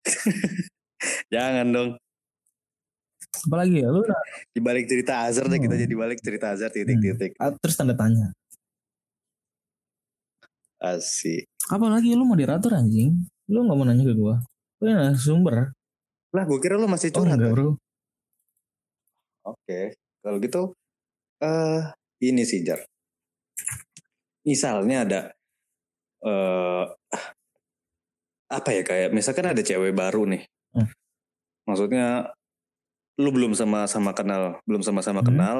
[1.32, 1.90] Jangan dong.
[3.40, 5.84] apalagi ya lu udah Di balik cerita Azar deh kita Hmm.
[5.84, 7.32] jadi balik cerita Azar titik-titik.
[7.36, 8.32] ah, terus tanda tanya
[10.80, 11.44] Asik.
[11.68, 13.20] apalagi lu moderator anjing
[13.50, 14.38] lu nggak mau nanya ke gua
[14.80, 15.74] lu yang sumber
[16.30, 17.34] Lah gue kira lu masih oh curhat.
[17.34, 17.54] enggak kan?
[17.54, 17.68] bro
[19.40, 19.80] Oke.
[20.20, 20.62] Kalau gitu.
[21.40, 21.80] eh
[22.20, 22.78] ini sih Jar.
[24.44, 25.20] Misalnya ada.
[26.20, 26.84] eh
[28.50, 30.44] apa ya kayak misalkan ada cewek baru nih.
[30.76, 30.86] Hmm.
[31.64, 32.28] Maksudnya
[33.16, 35.28] lu belum sama-sama kenal, belum sama-sama Hmm.
[35.32, 35.58] kenal.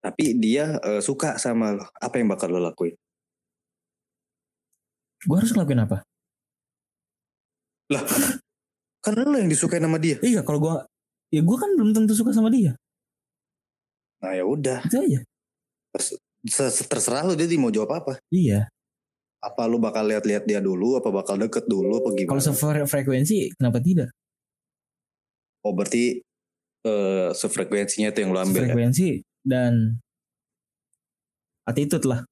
[0.00, 1.84] Tapi dia eh, suka sama lo.
[1.98, 2.94] Apa yang bakal lo lakuin?
[5.24, 6.04] gua harus ngelakuin apa
[7.92, 8.00] Lah,
[9.04, 10.16] kan lo yang disukai sama dia.
[10.24, 10.74] iya kalau gua
[11.28, 12.72] ya gua kan belum tentu suka sama dia
[14.24, 15.20] Nah ya udah, itu aja
[16.00, 18.12] Se- terserah lo dia mau jawab apa.
[18.32, 18.68] iya
[19.44, 22.30] Apa lu bakal lihat-lihat dia dulu, apa bakal deket dulu, apa gimana?
[22.32, 22.42] kalau
[22.88, 24.08] sefrekuensi kenapa tidak
[25.60, 26.24] Oh berarti
[26.84, 28.72] eh sefrekuensinya itu yang lo ambil ya?
[28.72, 30.00] frekuensi dan
[31.64, 32.24] attitude lah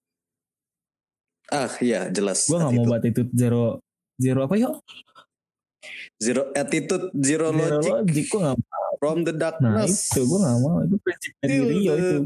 [1.53, 2.49] Ah iya jelas.
[2.49, 3.81] gua nggak mau buat attitude zero
[4.17, 4.81] zero apa yuk
[6.17, 8.55] Zero attitude, zero, zero logic mau
[8.97, 10.09] from the nah darkness.
[10.09, 12.19] itu gua nggak mau itu prinsip dari Rio itu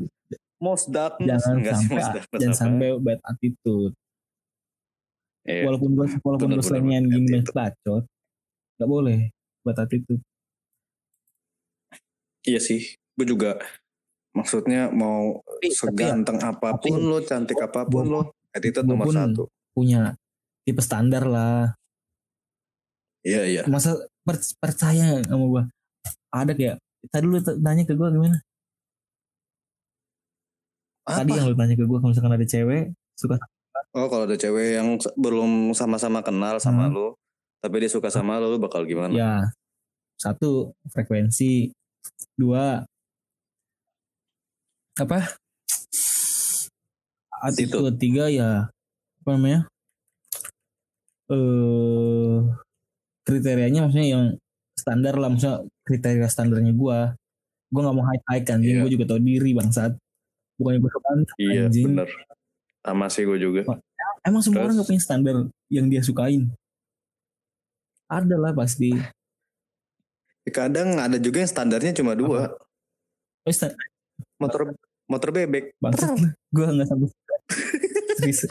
[0.57, 1.41] Most darkness.
[1.41, 2.61] jangan Enggak sampai most darkness jangan apa?
[2.61, 3.93] sampai bad attitude
[5.43, 5.63] Iya.
[5.65, 8.05] walaupun gua walaupun selengean bener, gini bacot
[8.77, 9.19] nggak boleh
[9.63, 10.23] buat attitude
[12.43, 12.81] Iya sih.
[13.13, 13.59] Gue juga
[14.31, 18.93] maksudnya mau Tapi- seganteng apa pun tapi- lo, cantik apa pun Gua- lo, attitude gua
[18.95, 19.43] nomor satu.
[19.73, 20.15] punya
[20.63, 21.75] tipe standar lah
[23.27, 23.63] Iya iya.
[23.67, 25.63] masa per- percaya sama gua
[26.31, 26.79] ada kayak
[27.11, 28.39] tadi lu tanya ke gua gimana
[31.03, 31.39] tadi Apa?
[31.39, 33.37] yang lu tanya ke gua kalau misalkan ada cewek suka
[33.93, 36.93] Oh kalau ada cewek yang belum sama-sama kenal sama Hmm.
[36.93, 37.07] lo,
[37.61, 39.09] tapi dia suka sama lo, lo bakal gimana?
[39.11, 39.33] ya
[40.17, 41.73] satu frekuensi
[42.37, 42.85] dua
[44.97, 45.37] apa
[47.41, 48.69] attitude tiga ya
[49.21, 49.61] apa namanya
[51.29, 52.41] eh
[53.27, 54.25] kriterianya maksudnya yang
[54.73, 57.19] standar lah maksudnya kriteria standarnya gua
[57.69, 58.81] gua nggak mau high high kan Iya.
[58.81, 59.93] gua juga tau diri bangsat
[60.57, 61.85] bukannya gua suka Iya anjing.
[61.91, 62.09] bener.
[62.81, 63.63] Sama sih gue juga.
[64.23, 64.65] emang semua Terus?
[64.65, 65.37] orang gak punya standar
[65.69, 66.47] yang dia sukain
[68.07, 68.95] ada lah pasti
[70.47, 72.55] Kadang ada juga yang standarnya cuma dua.
[73.43, 73.75] oh, sta-
[74.39, 75.75] Motor motor bebek.
[75.77, 76.87] bangsat lu gua nggak
[78.17, 78.47] serius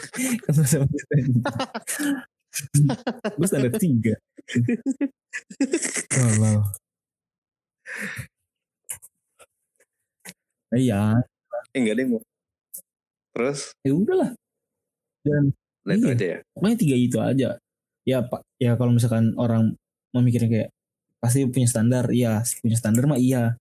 [0.61, 0.99] sampai
[3.39, 4.15] gue standar tiga
[6.15, 6.59] oh, wow.
[10.75, 11.19] iya
[11.75, 12.21] Eh, enggak deh mau.
[13.35, 14.31] Terus ya udahlah
[15.27, 15.51] dan
[15.85, 16.15] Nah, itu Iya.
[16.17, 16.39] aja ya.
[16.57, 17.49] pokoknya tiga itu aja
[18.09, 19.77] ya pak ya kalau misalkan orang
[20.17, 20.69] memikirnya kayak
[21.21, 23.53] pasti punya standar iya punya standar mah iya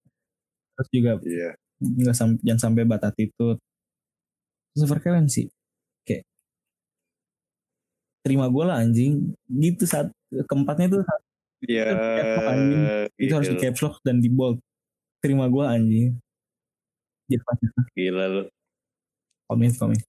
[0.76, 1.50] terus juga Iya.
[1.84, 3.60] nggak sam jangan sampai bad attitude
[4.72, 5.28] terus kayak
[8.24, 9.12] terima gue lah anjing
[9.46, 10.08] gitu saat
[10.48, 11.02] keempatnya tuh
[11.62, 11.84] Iya.
[12.42, 12.82] anjing.
[13.16, 14.58] itu harus di caps lock dan di bold
[15.20, 16.08] terima gue anjing
[17.94, 18.42] Gila lu.
[19.44, 20.00] komit komit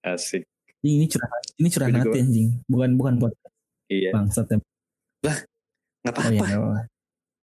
[0.00, 0.46] Asik.
[0.80, 3.34] ini curahan ini curahan Gua hati anjing bukan bukan buat
[3.88, 4.10] Iya.
[4.12, 4.58] bangsat ya
[5.18, 6.80] Nggak oh iya apa-apa.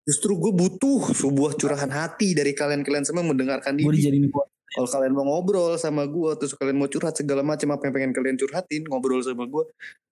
[0.03, 3.97] Justru gue butuh sebuah curahan hati dari kalian-kalian semua mendengarkan gue ini.
[3.97, 4.29] dijadiin
[4.73, 8.12] Kalau kalian mau ngobrol sama gue, terus kalian mau curhat segala macam apa yang pengen
[8.12, 9.68] kalian curhatin, ngobrol sama gue,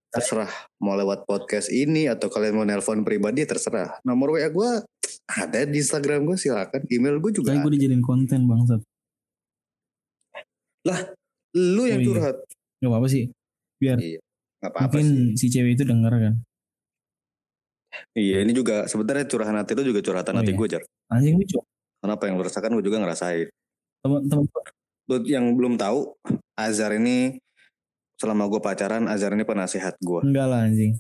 [0.09, 0.53] terserah.
[0.77, 3.97] Mau lewat podcast ini atau kalian mau nelpon pribadi, terserah.
[4.03, 4.71] Nomor WA gue
[5.27, 6.85] ada di Instagram gue, silakan.
[6.87, 7.57] Email gue juga.
[7.57, 8.85] Gue dijadiin konten bangsat.
[11.57, 12.07] Lu yang Oh, iya.
[12.07, 12.37] curhat.
[12.79, 13.25] Gak apa-apa sih.
[13.77, 13.97] Biar
[14.61, 15.07] Gak apa-apa mungkin
[15.37, 15.41] sih.
[15.41, 16.35] si cewek itu denger kan.
[18.13, 20.59] Iya, ini juga sebenarnya curahan hati itu juga curhatan Oh, hati iya.
[20.59, 20.83] gue, Jar.
[21.11, 21.59] Anjing lucu.
[22.01, 23.49] Karena apa yang lu rasakan gue juga ngerasain.
[24.01, 24.47] Temen-temen
[25.11, 26.15] Buat yang belum tahu,
[26.55, 27.43] Azhar ini
[28.15, 30.23] selama gue pacaran, Azhar ini penasehat gue.
[30.23, 30.95] enggak lah anjing.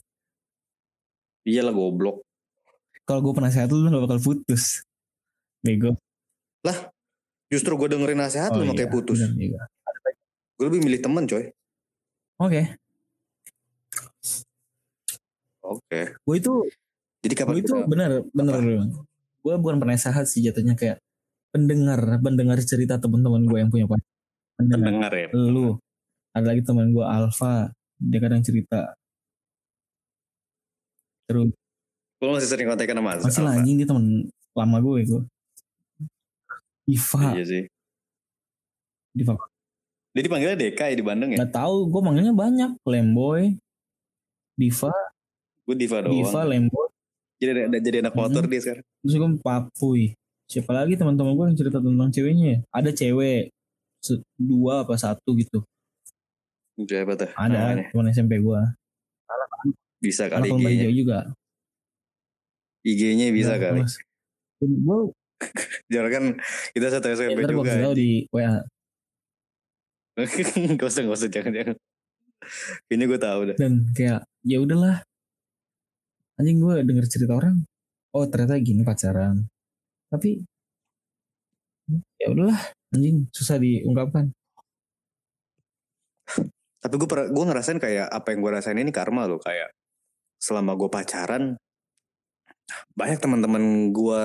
[1.46, 2.26] Iya lah goblok.
[3.06, 4.82] Kalau gue penasehat lu, gak bakal putus.
[5.62, 5.94] Bego.
[7.50, 9.18] Justru gue dengerin nasihat lu makanya putus.
[9.18, 9.60] bener juga.
[10.54, 11.50] Gue lebih milih temen coy.
[12.38, 12.62] Oke.
[15.66, 16.00] Oke.
[16.22, 16.54] Gue itu,
[17.20, 18.10] Jadi kapan gue itu bener.
[18.22, 18.58] Apa?
[19.42, 21.02] Gue bukan penasehat sih jatuhnya kayak
[21.50, 24.06] pendengar, pendengar cerita teman-teman gue yang punya pacar.
[24.56, 24.86] Pendengar.
[24.86, 25.28] pendengar ya?
[25.34, 25.78] Lu.
[26.30, 27.74] Ada lagi teman gue Alfa.
[27.98, 28.94] Dia kadang cerita.
[31.26, 31.50] Terus
[32.20, 35.22] Lu masih sering kontekan sama masih lah anjing dia teman lama gue gue.
[36.90, 37.32] Iva.
[37.32, 37.64] Iya sih.
[39.10, 39.34] Diva
[40.10, 41.38] Dia dipanggilnya Deka ya di Bandung ya?
[41.42, 43.58] nggak tahu gue manggilnya banyak Lemboy
[44.54, 44.90] Diva
[45.66, 46.14] Gue Diva doang.
[46.14, 46.86] Diva Lemboy
[47.40, 48.84] Jadi, ada- jadi anak motor dia sekarang.
[49.02, 50.02] terus gue Papuy
[50.50, 52.58] siapa lagi teman-teman gue yang cerita tentang ceweknya ya?
[52.72, 53.54] ada cewek
[54.34, 55.62] dua apa satu gitu
[56.80, 57.28] Siapa tuh?
[57.30, 57.86] ada namanya?
[57.88, 58.60] teman SMP gue
[60.00, 60.88] Bisa kali IG-nya.
[60.90, 61.18] juga
[62.82, 63.80] IG-nya bisa Nah, kali.
[64.58, 64.98] gue
[65.86, 66.24] Jangan kan
[66.72, 67.76] kita satu SMP ntar gue juga.
[67.78, 68.64] tau di WA
[70.76, 71.30] gak usah, gak usah.
[71.30, 71.76] Jangan, jangan.
[72.88, 73.56] Ini gue tahu dah.
[73.56, 75.04] dan kayak ya udahlah
[76.34, 77.68] anjing gue denger cerita orang
[78.10, 79.44] oh ternyata gini pacaran
[80.10, 80.42] tapi
[82.20, 82.58] ya udahlah
[82.92, 84.30] anjing susah diungkapkan
[86.80, 89.36] Tapi gue gue ngerasain kayak apa yang gue rasain ini karma loh.
[89.36, 89.68] Kayak
[90.40, 91.60] selama gue pacaran,
[92.96, 94.22] banyak teman-teman gue,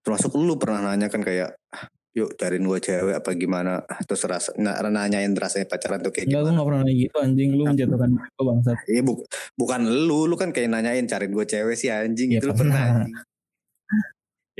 [0.00, 1.84] termasuk lu pernah nanya kan kayak, "Ah,
[2.16, 3.84] yuk cariin gue cewek apa gimana.
[4.08, 6.56] Terus rasa, nah, nanyain rasanya pacaran tuh kayak Enggak, gue gimana.
[6.56, 7.50] gak pernah nanya gitu anjing.
[7.52, 8.76] Lu menjatuhkan diri gue bangsat.
[8.88, 9.12] Iya bu,
[9.60, 12.80] bukan lu, lu kan kayak nanyain cariin gue cewek sih anjing Ya, itu lu pernah.
[12.80, 13.04] pernah.
[13.04, 13.16] anjing.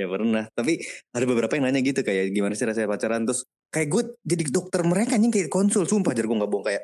[0.00, 0.80] Ya pernah, tapi
[1.12, 3.28] ada beberapa yang nanya gitu kayak gimana sih rasanya pacaran?
[3.28, 5.84] Terus kayak gue jadi dokter mereka anjing kayak konsul.
[5.84, 6.64] Sumpah jar gue nggak bohong.
[6.64, 6.82] Kayak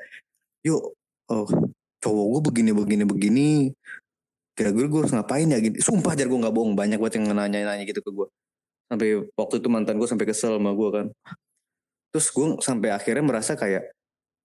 [0.60, 0.92] yuk
[1.32, 1.48] oh
[2.04, 3.48] cowok gue begini begini begini.
[4.52, 5.58] Kira-kira gue harus ngapain ya?
[5.64, 5.80] Gitu.
[5.80, 6.76] Sumpah jar gue nggak bohong.
[6.76, 8.28] Banyak banget yang nanya-nanya gitu ke gue
[8.86, 11.06] sampai waktu itu mantan gue sampai kesel sama gue kan.
[12.12, 13.90] Terus gue sampai akhirnya merasa kayak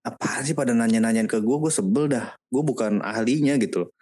[0.02, 2.32] apa sih pada nanya-nanyain ke gue gue sebel dah.
[2.48, 3.92] Gue bukan ahlinya gitu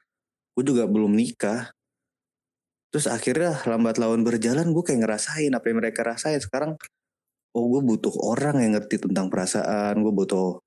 [0.61, 1.73] gue juga belum nikah
[2.91, 6.43] terus akhirnya lambat laun berjalan gue kayak ngerasain apa yang mereka rasain.
[6.43, 6.75] Sekarang
[7.55, 10.63] oh gue butuh orang yang ngerti tentang perasaan gue butuh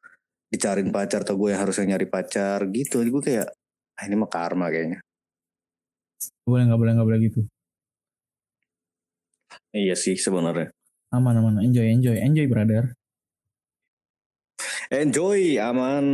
[0.51, 3.03] dicariin pacar atau gue yang harus yang nyari pacar gitu.
[3.03, 3.47] Jadi gue kayak
[3.99, 4.99] ah, ini mah karma kayaknya.
[6.47, 7.41] Boleh gak boleh gak boleh gitu.
[9.73, 10.69] iya sih sebenarnya.
[11.13, 11.61] Aman aman.
[11.61, 12.17] Enjoy enjoy.
[12.17, 12.93] Enjoy brother.
[14.93, 16.05] enjoy aman.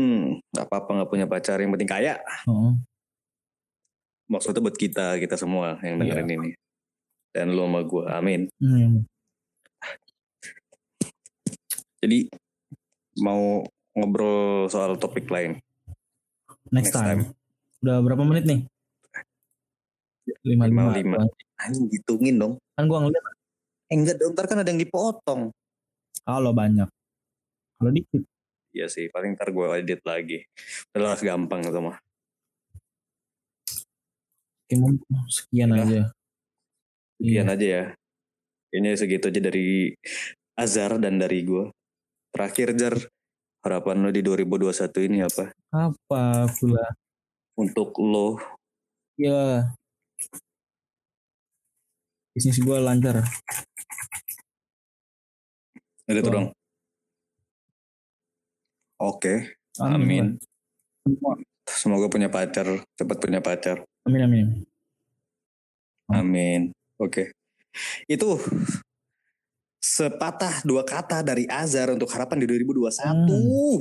[0.55, 1.60] Nggak apa-apa nggak punya pacar.
[1.60, 2.16] Yang penting kaya.
[2.47, 2.80] Oh,
[4.30, 6.13] maksudnya buat kita kita semua yang Iya.
[6.15, 6.49] dengerin ini
[7.34, 8.93] dan lo sama gue amin hmm.
[11.99, 12.19] jadi
[13.19, 13.65] mau
[13.97, 15.57] ngobrol soal topik lain
[16.69, 17.21] Next, Next time.
[17.82, 18.59] Udah berapa menit nih?
[20.45, 21.17] Lima Lima, lima.
[21.57, 23.25] anjing hitungin dong Kan gua ngeliat
[23.89, 25.49] eh enggak dong ntar kan ada yang dipotong
[26.30, 26.86] kalau banyak.
[27.82, 28.21] Kalau dikit.
[28.69, 30.45] Iya sih, paling ntar gue edit lagi.
[30.93, 31.97] Udah gampang itu mah.
[34.70, 35.01] Oke, mungkin
[35.34, 35.82] sekian Udah.
[35.82, 36.01] aja.
[37.17, 37.53] Sekian Iya.
[37.57, 37.84] aja ya.
[38.70, 39.97] Kayaknya segitu aja dari
[40.53, 41.74] Azhar dan dari gue.
[42.30, 42.93] Terakhir Jar,
[43.65, 45.49] harapan lo di 2021 ini apa?
[45.74, 46.86] Apa pula?
[47.57, 48.38] Untuk lo,
[49.17, 49.74] Ya.
[52.38, 53.26] Bisnis gua lancar.
[56.05, 56.47] ada tuh dong.
[59.01, 60.38] Oke, Amin.
[61.09, 61.41] Amin.
[61.65, 63.89] semoga punya pacar, cepat punya pacar.
[64.08, 64.47] Amin amin.
[66.10, 66.20] Hmm.
[66.26, 66.62] Amin.
[66.97, 67.32] Oke.
[68.10, 68.41] Itu
[69.80, 72.89] sepatah dua kata dari Azhar untuk harapan di 2021.
[73.30, 73.78] Hmm.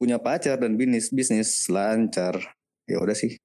[0.00, 2.38] Punya pacar dan bisnis bisnis lancar.
[2.88, 3.38] Ya udah sih.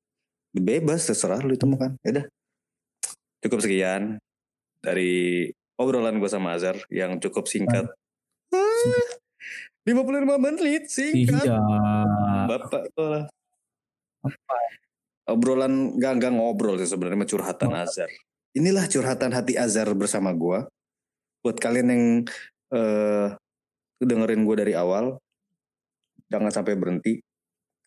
[0.55, 1.93] Bebas terserah lu temukan.
[2.01, 2.25] Ya udah.
[3.45, 4.17] Cukup sekian
[4.81, 7.85] dari obrolan gue sama Azhar yang cukup singkat.
[8.49, 9.07] Ah,
[9.85, 11.45] 55 menit singkat.
[11.45, 11.59] Iya.
[12.49, 13.25] Bapak lah.
[15.27, 17.83] Obrolan gak, gak ngobrol sih sebenarnya curhatan Oh.
[17.83, 18.07] Azhar.
[18.55, 20.65] Inilah curhatan hati Azhar bersama gua.
[21.43, 22.03] Buat kalian yang
[22.71, 23.27] eh
[24.01, 25.17] dengerin gue dari awal,
[26.31, 27.19] jangan sampai berhenti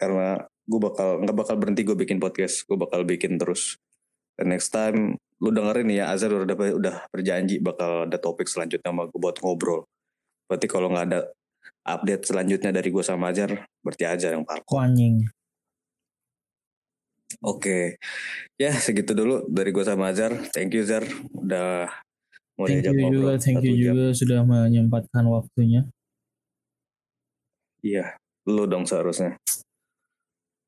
[0.01, 3.77] karena gue bakal nggak bakal berhenti gue bikin podcast, gue bakal bikin terus.
[4.39, 9.09] Dan next time lu dengerin ya Azhar udah udah berjanji bakal ada topik selanjutnya sama
[9.09, 9.89] gue buat ngobrol.
[10.47, 11.21] Berarti kalau nggak ada
[11.85, 14.81] update selanjutnya dari gue sama Azhar, berarti aja yang parko.
[14.81, 15.25] Anjing.
[17.39, 17.95] Oke,
[18.59, 20.35] ya segitu dulu dari gue sama Azhar.
[20.51, 21.87] Thank you Zar, udah
[22.59, 23.95] mau Thank diajak you ngobrol juga, thank you jam.
[23.95, 25.87] juga sudah menyempatkan waktunya.
[27.81, 28.19] Iya,
[28.51, 29.39] lu dong seharusnya.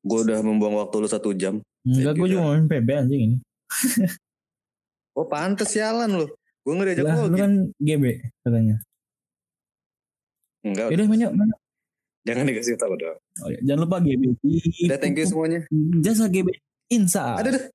[0.01, 1.59] Gue udah membuang waktu lu satu jam.
[1.83, 3.37] Enggak, gue cuma main PB anjing ini.
[5.13, 6.25] Oh pantes sialan lu.
[6.65, 7.37] Gue nggak diajak Lah, lu lagi.
[7.37, 8.05] kan GB
[8.41, 8.75] katanya.
[10.65, 11.59] Enggak, Yaudah, main yuk, main yuk.
[12.23, 13.17] Jangan dikasih tahu dong.
[13.43, 13.59] Oh, ya.
[13.63, 14.23] Jangan lupa GB.
[14.87, 15.59] Udah thank you semuanya.
[16.03, 16.49] Jasa GB
[16.91, 17.39] Insa.
[17.39, 17.65] Aduh, aduh.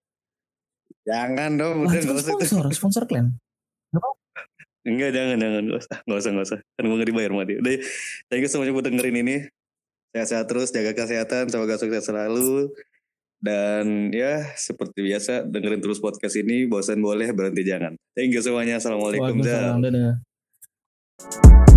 [1.09, 2.33] Jangan dong, udah nggak usah.
[2.37, 2.45] itu.
[2.45, 3.41] sponsor, sponsor klan.
[4.85, 6.59] Enggak, jangan, jangan, nggak usah, nggak usah, nggak usah.
[6.77, 7.57] Kan gue nggak dibayar sama dia.
[7.61, 7.73] Udah,
[8.29, 9.37] thank you semuanya buat dengerin ini.
[10.13, 12.73] Sehat-sehat terus, jaga kesehatan, semoga sukses selalu.
[13.39, 16.65] Dan ya, seperti biasa, dengerin terus podcast ini.
[16.69, 17.97] Bosan boleh, berhenti jangan.
[18.17, 18.81] Thank you semuanya.
[18.81, 19.41] Assalamualaikum.
[19.41, 21.68] Waalaikumsalam, dadah.